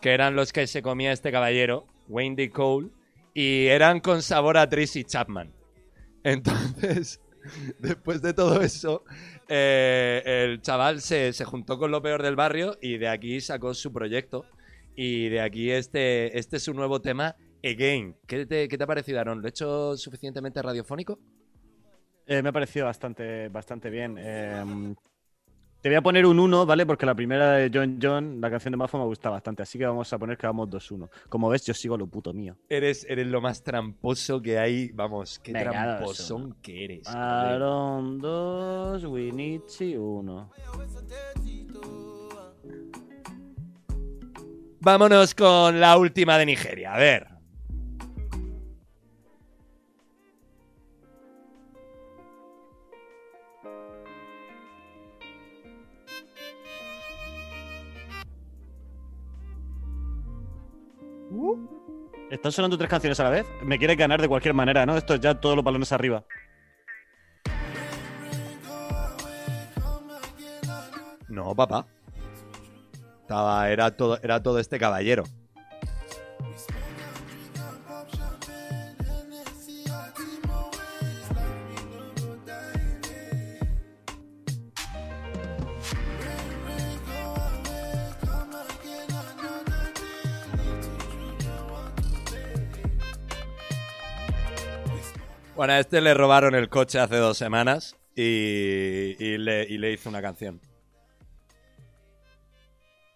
[0.00, 2.50] que eran los que se comía este caballero, Wayne D.
[2.50, 2.90] Cole,
[3.32, 5.52] y eran con sabor a Tracy Chapman.
[6.22, 7.20] Entonces,
[7.78, 9.04] después de todo eso,
[9.48, 13.74] eh, el chaval se, se juntó con lo peor del barrio y de aquí sacó
[13.74, 14.44] su proyecto.
[14.96, 17.34] Y de aquí este, este es su nuevo tema,
[17.64, 18.16] Again.
[18.26, 19.40] ¿Qué te, qué te ha parecido, Aaron?
[19.40, 21.18] ¿Lo he hecho suficientemente radiofónico?
[22.26, 24.16] Eh, me ha parecido bastante, bastante bien.
[24.18, 24.94] Eh,
[25.80, 26.86] te voy a poner un 1, ¿vale?
[26.86, 29.62] Porque la primera de John John, la canción de Mafo, me gusta bastante.
[29.62, 31.10] Así que vamos a poner que vamos 2-1.
[31.28, 32.56] Como ves, yo sigo lo puto mío.
[32.70, 34.90] Eres, eres lo más tramposo que hay.
[34.92, 37.06] Vamos, qué Venga, tramposón que eres.
[37.08, 40.50] Aaron 2, Winichi 1.
[44.80, 46.94] Vámonos con la última de Nigeria.
[46.94, 47.33] A ver.
[62.44, 63.46] Están sonando tres canciones a la vez.
[63.62, 64.98] Me quieres ganar de cualquier manera, ¿no?
[64.98, 66.24] Esto es ya todos los balones arriba.
[71.26, 71.86] No, papá.
[73.22, 75.24] Estaba, era todo, era todo este caballero.
[95.64, 99.92] Bueno, a este le robaron el coche hace dos semanas y, y le, y le
[99.92, 100.60] hizo una canción.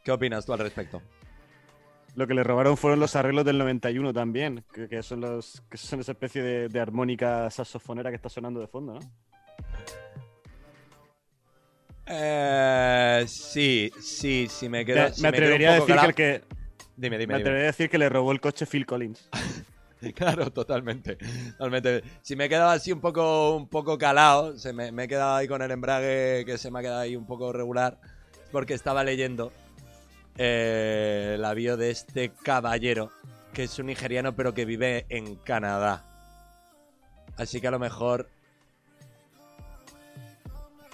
[0.02, 1.02] ¿Qué opinas tú al respecto?
[2.14, 5.76] Lo que le robaron fueron los arreglos del 91 también, que, que son los que
[5.76, 9.00] son esa especie de, de armónica saxofonera que está sonando de fondo, ¿no?
[12.06, 15.08] Eh, sí, sí, sí, me quedo.
[15.08, 16.44] me si atrevería a un poco decir que, calado- el que
[16.96, 17.40] Dime, dime, me dime.
[17.40, 19.28] atrevería a decir que le robó el coche Phil Collins.
[20.14, 21.16] Claro, totalmente.
[21.52, 22.02] totalmente.
[22.22, 25.48] Si me he quedado así un poco, un poco calado, se me, he quedado ahí
[25.48, 27.98] con el embrague que se me ha quedado ahí un poco regular,
[28.52, 29.52] porque estaba leyendo
[30.36, 33.10] eh, la bio de este caballero,
[33.52, 36.04] que es un nigeriano pero que vive en Canadá.
[37.36, 38.28] Así que a lo mejor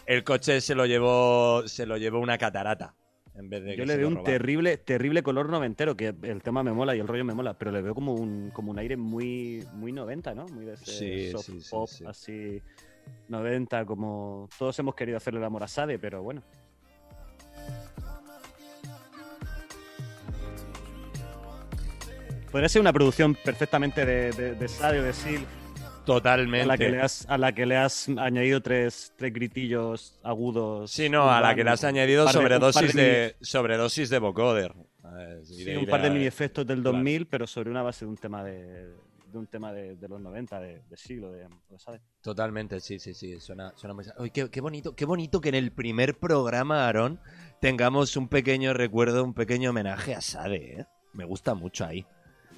[0.06, 2.94] el coche se lo llevó, se lo llevó una catarata.
[3.36, 6.62] En vez de Yo que le veo un terrible, terrible color noventero, que el tema
[6.62, 8.96] me mola y el rollo me mola, pero le veo como un, como un aire
[8.96, 10.46] muy, muy 90, ¿no?
[10.46, 12.04] Muy de ese Sí, soft sí, sí, pop, sí.
[12.06, 12.62] así
[13.28, 16.42] 90, como todos hemos querido hacerle el amor a Sade, pero bueno.
[22.50, 25.44] Podría ser una producción perfectamente de, de, de Sade o de Seal,
[26.04, 26.64] Totalmente.
[26.64, 30.90] a la, que le has, a la que le has añadido tres, tres gritillos agudos.
[30.90, 34.74] Sí, no, a la que le has añadido sobredosis de de, sobredosis de vocoder.
[35.44, 36.96] Sí, de- un par de mini efectos del claro.
[36.98, 38.88] 2000, pero sobre una base de un tema de,
[39.32, 41.46] de un tema de, de los 90, de, de siglo, de,
[41.76, 42.00] ¿sabes?
[42.22, 43.38] Totalmente, sí, sí, sí.
[43.40, 44.04] Suena, suena muy.
[44.18, 47.20] Uy, qué, qué bonito, qué bonito que en el primer programa, Aarón,
[47.60, 50.86] tengamos un pequeño recuerdo, un pequeño homenaje a Sade, ¿eh?
[51.12, 52.04] Me gusta mucho ahí.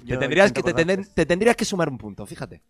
[0.07, 2.61] Te tendrías, que, te tendrías que sumar un punto, fíjate.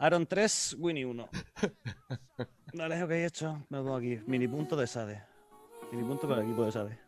[0.00, 1.28] Aaron 3, Winnie 1.
[2.74, 3.66] Vale, ok, hecho.
[3.68, 4.20] Me lo pongo aquí.
[4.26, 5.22] Mini punto de Sade.
[5.90, 6.98] Mini punto para el equipo de Sade.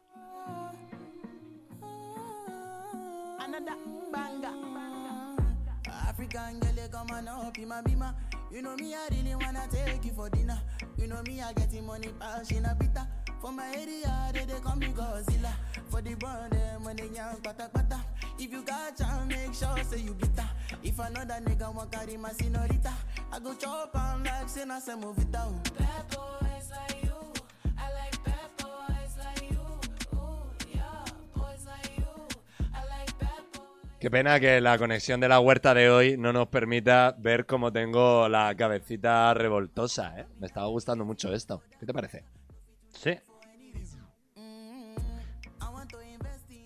[6.08, 8.14] African girl, you come on up in my bima.
[8.50, 10.60] You know me, I really wanna take you for dinner.
[10.98, 13.06] You know me, I getting money, pass in a bitter.
[13.40, 15.52] For my area, they, they call me Godzilla.
[15.88, 18.00] For the brand, them when they young, pata pata.
[18.42, 20.48] If you got chance, make sure say you bitter.
[20.82, 22.90] If another nigga want carry my senorita,
[23.30, 25.60] I go chop am like say na se move it down.
[25.78, 27.12] Bad boys like you.
[27.76, 29.60] I like bad boys like you.
[30.16, 30.40] Ooh,
[30.74, 31.04] yeah,
[31.36, 32.10] boys like you.
[32.72, 34.00] I like bad boys.
[34.00, 37.70] Qué pena que la conexión de la huerta de hoy no nos permita ver cómo
[37.70, 40.26] tengo la cabecita revoltosa, ¿eh?
[40.38, 41.62] Me estaba gustando mucho esto.
[41.78, 42.24] ¿Qué te parece?
[42.88, 43.18] Sí.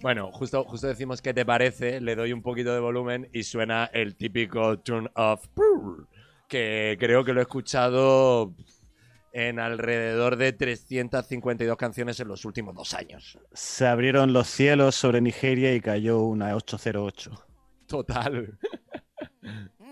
[0.04, 3.86] Bueno, justo, justo decimos qué te parece, le doy un poquito de volumen y suena
[3.86, 5.46] el típico turn off,
[6.46, 8.54] que creo que lo he escuchado
[9.32, 13.38] en alrededor de 352 canciones en los últimos dos años.
[13.54, 17.30] Se abrieron los cielos sobre Nigeria y cayó una 808.
[17.86, 18.58] Total.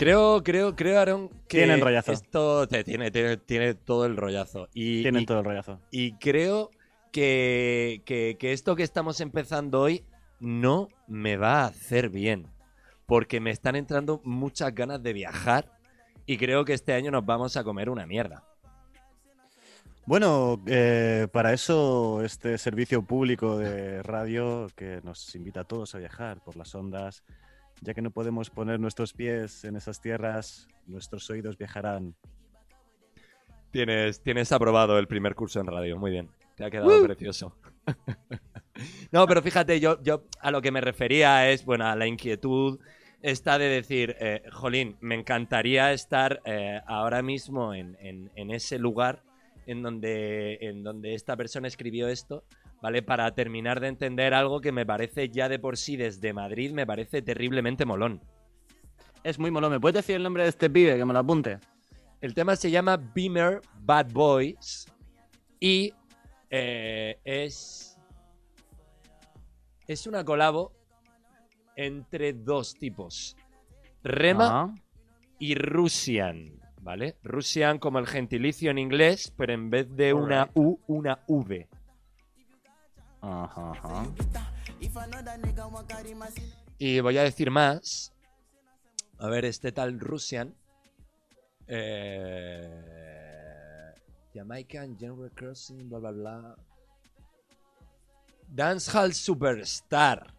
[0.00, 2.12] Creo, creo, creo, Aaron, que Tienen rollazo.
[2.12, 4.68] esto tiene, tiene, tiene todo el rollazo.
[4.72, 5.78] Y, Tienen y- todo el rollazo.
[5.90, 6.70] y creo
[7.12, 10.04] que, que- que esto que estamos empezando hoy
[10.38, 12.46] no me va a hacer bien.
[13.04, 15.70] Porque me están entrando muchas ganas de viajar
[16.24, 18.44] y creo que este año nos vamos a comer una mierda.
[20.06, 25.98] Bueno, eh, para eso este servicio público de radio que nos invita a todos a
[25.98, 27.22] viajar por las ondas,
[27.80, 32.14] ya que no podemos poner nuestros pies en esas tierras, nuestros oídos viajarán.
[33.70, 36.28] Tienes, tienes aprobado el primer curso en radio, muy bien.
[36.56, 37.56] Te ha quedado precioso.
[39.12, 42.80] no, pero fíjate, yo, yo a lo que me refería es, bueno, a la inquietud
[43.22, 48.78] esta de decir, eh, jolín, me encantaría estar eh, ahora mismo en, en- en ese
[48.78, 49.22] lugar
[49.66, 52.44] en donde, en donde esta persona escribió esto,
[52.82, 53.02] ¿vale?
[53.02, 56.86] Para terminar de entender algo que me parece ya de por sí desde Madrid, me
[56.86, 58.22] parece terriblemente molón.
[59.22, 59.72] Es muy molón.
[59.72, 61.58] ¿Me puedes decir el nombre de este pibe que me lo apunte?
[62.20, 64.86] El tema se llama Beamer Bad Boys
[65.58, 65.92] y
[66.50, 67.90] eh, es
[69.86, 70.72] es una colabo
[71.74, 73.36] entre dos tipos,
[74.04, 74.72] Rema
[75.38, 77.16] y Russian, ¿vale?
[77.22, 80.50] Russian como el gentilicio en inglés, pero en vez de una.
[80.54, 81.68] U, una V.
[86.78, 88.12] Y voy a decir más.
[89.18, 90.54] A ver, este tal Russian.
[91.66, 92.80] Eh,
[94.34, 96.56] Jamaican Genre Crossing, bla bla bla.
[98.48, 100.34] Dancehall Superstar.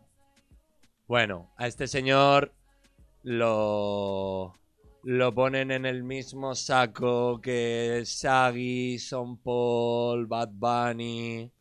[1.07, 2.53] Bueno, a este señor
[3.23, 4.55] lo.
[5.03, 11.51] Lo ponen en el mismo saco que Shaggy, Son Paul, Bad Bunny.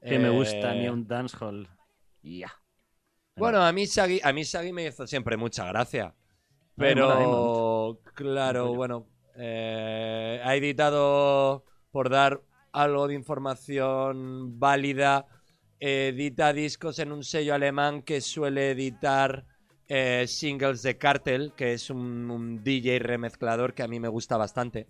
[0.00, 1.68] Que me gusta eh, ni un dancehall.
[2.22, 2.52] Ya.
[3.36, 6.14] bueno, a mí Shaggy, a mí Shaggy me hizo siempre mucha gracia.
[6.76, 12.40] Pero, claro, bueno, eh, ha editado, por dar
[12.72, 15.26] algo de información válida,
[15.80, 19.44] edita discos en un sello alemán que suele editar
[19.88, 24.36] eh, singles de Cartel, que es un, un DJ remezclador que a mí me gusta
[24.36, 24.86] bastante.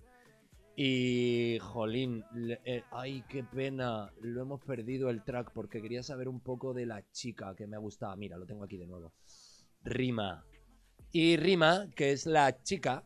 [0.81, 6.29] Y, jolín, le- eh, ay, qué pena, lo hemos perdido el track porque quería saber
[6.29, 8.15] un poco de la chica que me gustaba.
[8.15, 9.13] Mira, lo tengo aquí de nuevo.
[9.83, 10.45] Rima.
[11.11, 13.03] Y Rima, que es la chica,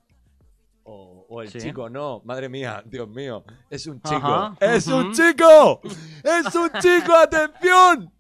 [0.82, 1.60] o, o el Sí.
[1.60, 4.16] chico, no, madre mía, Dios mío, es un chico.
[4.16, 5.80] Ajá, ¡Es un chico!
[6.22, 7.14] ¡Es un chico!
[7.14, 8.12] ¡Atención!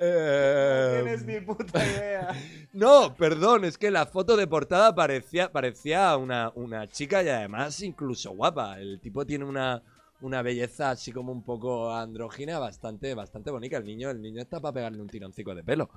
[0.00, 2.28] Eh, ni puta idea.
[2.72, 7.80] no, perdón, es que la foto de portada parecía, parecía una, una chica y además
[7.82, 8.78] incluso guapa.
[8.80, 9.82] El tipo tiene una,
[10.20, 13.76] una belleza así como un poco andrógina bastante, bastante bonita.
[13.76, 15.90] El niño, el niño está para pegarle un tironcico de pelo.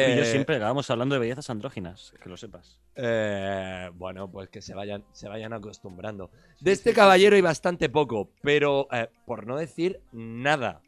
[0.00, 2.78] y yo Eh, siempre acabamos hablando de bellezas andróginas, que lo sepas.
[2.96, 6.30] eh, bueno, pues que se vayan, se vayan acostumbrando.
[6.60, 10.82] De este caballero hay bastante poco, pero eh, por no decir nada.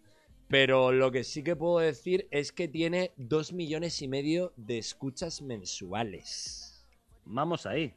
[0.51, 4.79] Pero lo que sí que puedo decir es que tiene dos millones y medio de
[4.79, 6.85] escuchas mensuales.
[7.25, 7.95] Vamos ahí.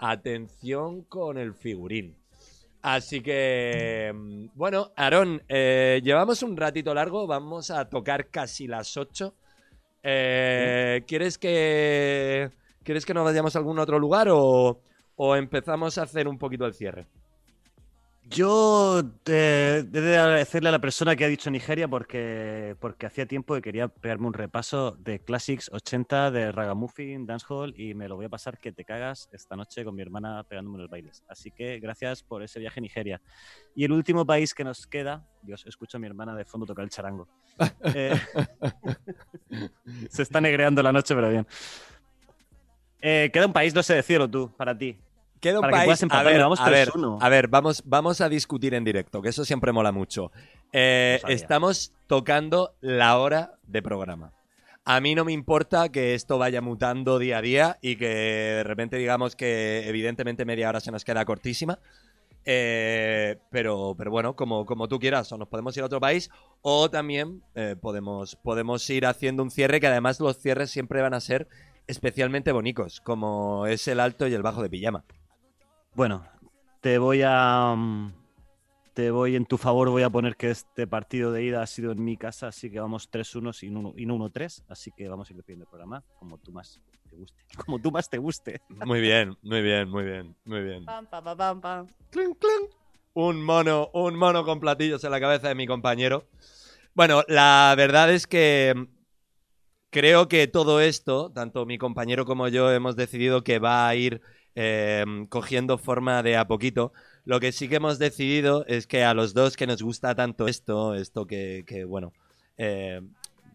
[0.00, 2.16] Atención con el figurín.
[2.82, 8.96] Así que, mm, bueno, Aarón, eh, llevamos un ratito largo, vamos a tocar casi las
[8.96, 9.36] 8.
[10.02, 12.50] Eh, ¿Quieres que
[12.82, 14.80] quieres que nos vayamos a algún otro lugar o,
[15.14, 17.06] o empezamos a hacer un poquito el cierre?
[18.32, 23.26] Yo eh, he de agradecerle a la persona que ha dicho Nigeria porque, porque hacía
[23.26, 28.16] tiempo que quería pegarme un repaso de Classics 80 de Ragamuffin, Dancehall y me lo
[28.16, 31.22] voy a pasar que te cagas esta noche con mi hermana pegándome los bailes.
[31.28, 33.20] Así que gracias por ese viaje a Nigeria.
[33.74, 36.84] Y el último país que nos queda, Dios, escucho a mi hermana de fondo tocar
[36.84, 37.28] el charango.
[37.94, 38.18] Eh,
[40.08, 41.46] se está negreando la noche, pero bien.
[43.02, 44.98] Eh, queda un país, no sé decirlo tú, para ti.
[45.42, 45.98] Queda un Para que país.
[46.00, 47.18] puedas a ver, vamos a ver, 3-1.
[47.20, 50.30] a ver, vamos, vamos a discutir en directo, que eso siempre mola mucho.
[50.72, 54.32] Eh, estamos tocando la hora de programa.
[54.84, 58.62] A mí no me importa que esto vaya mutando día a día y que de
[58.62, 61.80] repente digamos que evidentemente media hora se nos queda cortísima.
[62.44, 66.30] Eh, pero, pero bueno, como, como tú quieras, o nos podemos ir a otro país
[66.60, 71.14] o también eh, podemos, podemos ir haciendo un cierre que además los cierres siempre van
[71.14, 71.48] a ser
[71.88, 75.04] especialmente bonitos, como es el alto y el bajo de pijama.
[75.94, 76.24] Bueno,
[76.80, 77.74] te voy a.
[77.76, 78.12] mm,
[78.94, 81.92] Te voy en tu favor, voy a poner que este partido de ida ha sido
[81.92, 85.28] en mi casa, así que vamos 3-1 y no- y no 1-3, así que vamos
[85.28, 86.78] a ir despidiendo el programa como tú más
[87.08, 87.38] te guste.
[87.66, 88.60] Como tú más te guste.
[88.68, 90.84] Muy bien, muy bien, muy bien, muy bien.
[90.84, 91.86] Pam, pam, pam, pam, pam.
[92.10, 92.70] Clink, clink.
[93.14, 96.28] Un mono, un mono con platillos en la cabeza de mi compañero.
[96.94, 98.84] Bueno, la verdad es que mm,
[99.90, 104.20] creo que todo esto, tanto mi compañero como yo, hemos decidido que va a ir
[104.54, 106.92] eh, cogiendo forma de a poquito.
[107.24, 110.48] Lo que sí que hemos decidido es que a los dos que nos gusta tanto
[110.48, 112.12] esto, esto que, que, bueno,
[112.58, 113.00] eh,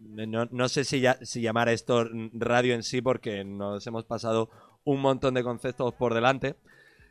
[0.00, 4.50] no, no sé si, ya, si llamar esto radio en sí porque nos hemos pasado
[4.84, 6.54] un montón de conceptos por delante.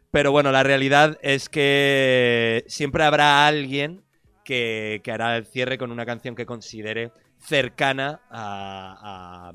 [0.10, 4.04] Pero bueno, la realidad es que siempre habrá alguien
[4.46, 9.54] que, que hará el cierre con una canción que considere cercana a-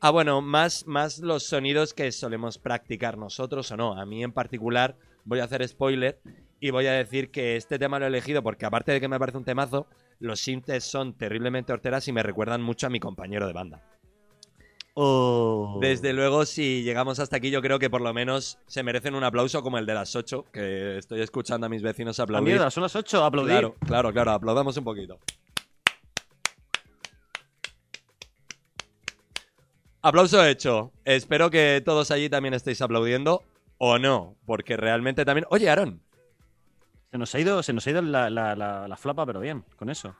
[0.00, 3.98] a, bueno, más, más los sonidos que solemos practicar nosotros o no.
[3.98, 6.20] A mí en particular voy a hacer spoiler
[6.60, 9.18] y voy a decir que este tema lo he elegido porque aparte de que me
[9.18, 9.86] parece un temazo,
[10.20, 13.82] los sintes son terriblemente horteras y me recuerdan mucho a mi compañero de banda.
[15.00, 15.78] Oh.
[15.80, 19.22] Desde luego, si llegamos hasta aquí, yo creo que por lo menos se merecen un
[19.22, 22.54] aplauso como el de las 8, que estoy escuchando a mis vecinos Ah, aplaudir.
[22.54, 23.52] mierda, son las 8, aplaudir.
[23.52, 25.20] Claro, claro, claro, aplaudamos un poquito.
[30.02, 30.92] Aplauso hecho.
[31.04, 33.42] Espero que todos allí también estéis aplaudiendo
[33.78, 35.46] o no, porque realmente también...
[35.50, 36.00] Oye, Aaron,
[37.10, 39.64] Se nos ha ido, se nos ha ido la, la- la- la flapa, pero bien,
[39.76, 40.14] con eso.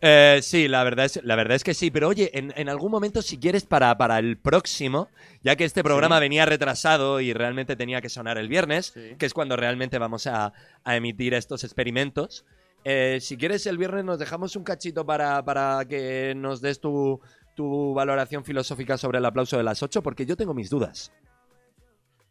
[0.00, 2.90] Eh, sí, la verdad, es, la verdad es que sí, pero oye, en, en algún
[2.92, 5.08] momento si quieres para, para el próximo,
[5.42, 6.20] ya que este programa Sí.
[6.20, 9.16] venía retrasado y realmente tenía que sonar el viernes, Sí.
[9.18, 10.52] que es cuando realmente vamos a,
[10.84, 12.44] a emitir estos experimentos,
[12.84, 17.20] eh, si quieres el viernes nos dejamos un cachito para, para que nos des tu,
[17.58, 21.12] tu valoración filosófica sobre el aplauso de las 8, porque yo tengo mis dudas.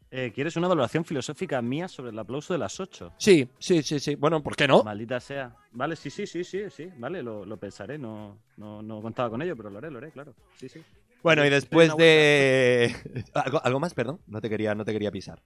[0.10, 3.12] Eh, ¿Quieres una valoración filosófica mía sobre el aplauso de las 8?
[3.18, 4.16] Sí, sí, sí, sí.
[4.16, 4.86] Bueno, ¿por qué no?
[4.86, 5.54] Maldita sea.
[5.74, 6.90] Vale, sí, sí, sí, sí, sí.
[6.98, 7.98] Vale, lo, lo pensaré.
[7.98, 10.34] No, no, no contaba con ello, pero lo haré, lo haré, claro.
[10.56, 10.82] Sí, sí.
[11.22, 12.96] Bueno, y después de...
[13.34, 14.22] ¿Algo, algo más, perdón?
[14.28, 15.42] No te quería, no te quería pisar.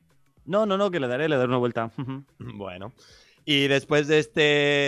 [0.46, 1.90] No, no, no, que le daré, le daré una vuelta.
[2.38, 2.94] Bueno.
[3.46, 4.42] Y después de este,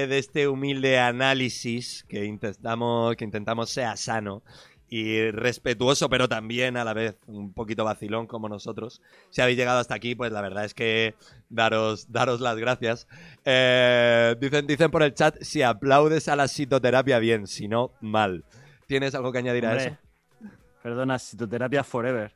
[0.07, 4.43] de este humilde análisis que intentamos, que intentamos sea sano
[4.95, 9.79] y respetuoso, pero también a la vez un poquito vacilón como nosotros, si habéis llegado
[9.79, 11.15] hasta aquí, pues la verdad es que
[11.49, 13.07] daros, daros las gracias.
[13.43, 18.43] Eh, dicen, dicen por el chat, si aplaudes a la citoterapia, bien, si no, mal.
[18.85, 19.97] ¿Tienes algo que añadir a eso?
[20.83, 22.31] Perdona, citoterapia forever.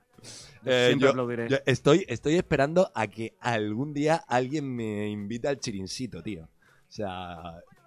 [0.66, 1.50] Eh, siempre yo- aplaudiré.
[1.50, 6.46] yo estoy, estoy esperando a que algún día alguien me invite al chirincito, tío.
[6.46, 7.38] O sea,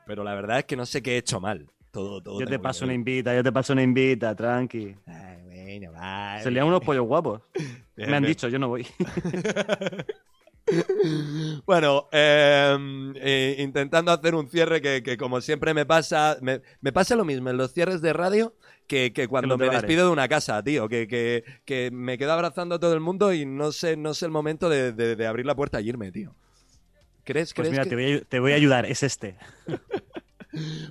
[0.06, 1.66] pero la verdad es que no sé qué he hecho mal.
[1.91, 4.95] Todo, todo Yo te paso una invita, yo te paso una invita, tranqui.
[5.07, 5.38] Ay,
[5.78, 6.62] bueno, vale.
[6.62, 7.43] Unos pollos guapos.
[7.97, 8.86] Me han dicho, yo no voy.
[11.66, 12.76] Bueno, eh,
[13.16, 17.24] eh, intentando hacer un cierre que, que como siempre me pasa, me, me pasa lo
[17.24, 18.55] mismo en los cierres de radio
[18.86, 19.82] que, que cuando me bares.
[19.82, 23.32] despido de una casa, tío, que, que, que me quedo abrazando a todo el mundo
[23.32, 26.12] y no sé, no sé el momento de, de- de abrir la puerta y irme,
[26.12, 26.34] tío.
[27.24, 29.36] ¿Crees, Pues crees mira, que- te voy, a, te voy a ayudar, es este.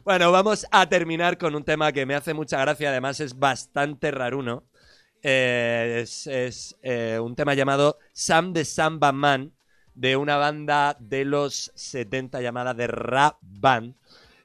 [0.06, 4.12] Bueno, vamos a terminar con un tema que me hace mucha gracia, además es bastante
[4.12, 4.64] raruno.
[5.22, 9.54] Eh, es eh, un tema llamado Sam the Samba Man,
[9.96, 13.96] de una banda de los 70 llamada The Rap Band.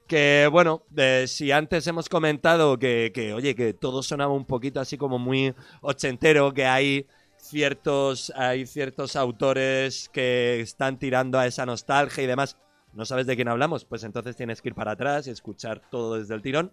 [0.09, 4.81] Que bueno, eh, si antes hemos comentado que, que, oye, que todo sonaba un poquito
[4.81, 7.07] así como muy ochentero, que hay
[7.39, 12.57] ciertos, hay ciertos autores que están tirando a esa nostalgia y demás.
[12.95, 13.85] ¿No sabes de quién hablamos?
[13.85, 16.73] Pues entonces tienes que ir para atrás y escuchar todo desde el tirón.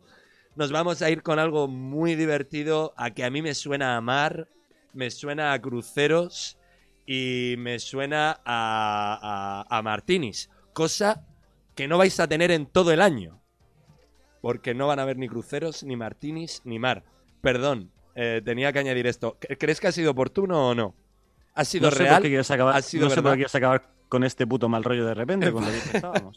[0.56, 4.02] Nos vamos a ir con algo muy divertido, a que a mí me suena a
[4.02, 4.48] mar,
[4.94, 6.58] me suena a cruceros
[7.08, 10.50] y me suena a, a, a martinis.
[10.74, 11.26] Cosa
[11.76, 13.42] que no vais a tener en todo el año.
[14.42, 17.04] Porque no van a haber ni cruceros, ni martinis, ni mar.
[17.42, 19.38] Perdón, eh, tenía que añadir esto.
[19.40, 20.96] ¿Crees que ha sido oportuno o no?
[21.56, 22.22] ¿Ha sido No sé por real?
[22.22, 24.84] qué quieres acabar, ¿Ha sido no sé por qué quieres acabar con este puto mal
[24.84, 26.36] rollo de repente, cuando ya empezábamos.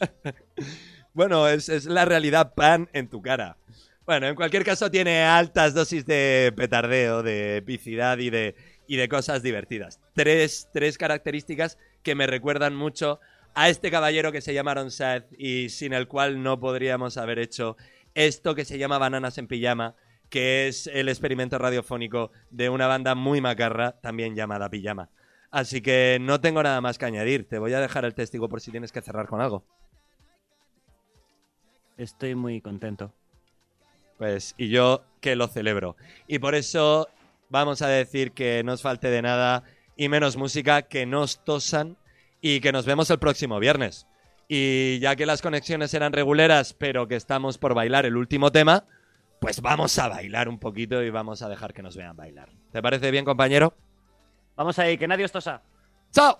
[1.13, 3.57] Bueno, es, es la realidad pan en tu cara.
[4.05, 8.55] Bueno, en cualquier caso tiene altas dosis de petardeo, de epicidad y de,
[8.87, 9.99] y de cosas divertidas.
[10.13, 13.19] Tres, tres características que me recuerdan mucho
[13.55, 17.39] a este caballero que se llama Aaron Seth y sin el cual no podríamos haber
[17.39, 17.75] hecho
[18.13, 19.95] esto que se llama Bananas en Pijama,
[20.29, 25.09] que es el experimento radiofónico de una banda muy macarra, también llamada Pijama.
[25.51, 27.47] Así que no tengo nada más que añadir.
[27.47, 29.63] Te voy a dejar el testigo por si tienes que cerrar con algo.
[31.97, 33.13] Estoy muy contento.
[34.17, 35.95] Pues, y yo que lo celebro.
[36.27, 37.09] Y por eso
[37.49, 39.63] vamos a decir que no os falte de nada
[39.95, 41.97] y menos música, que no os tosan
[42.41, 44.07] y que nos vemos el próximo viernes.
[44.47, 48.85] Y ya que las conexiones eran reguleras, pero que estamos por bailar el último tema,
[49.39, 52.49] pues vamos a bailar un poquito y vamos a dejar que nos vean bailar.
[52.71, 53.73] ¿Te parece bien, compañero?
[54.55, 55.61] Vamos ahí, que nadie os tosa.
[56.11, 56.39] ¡Chao!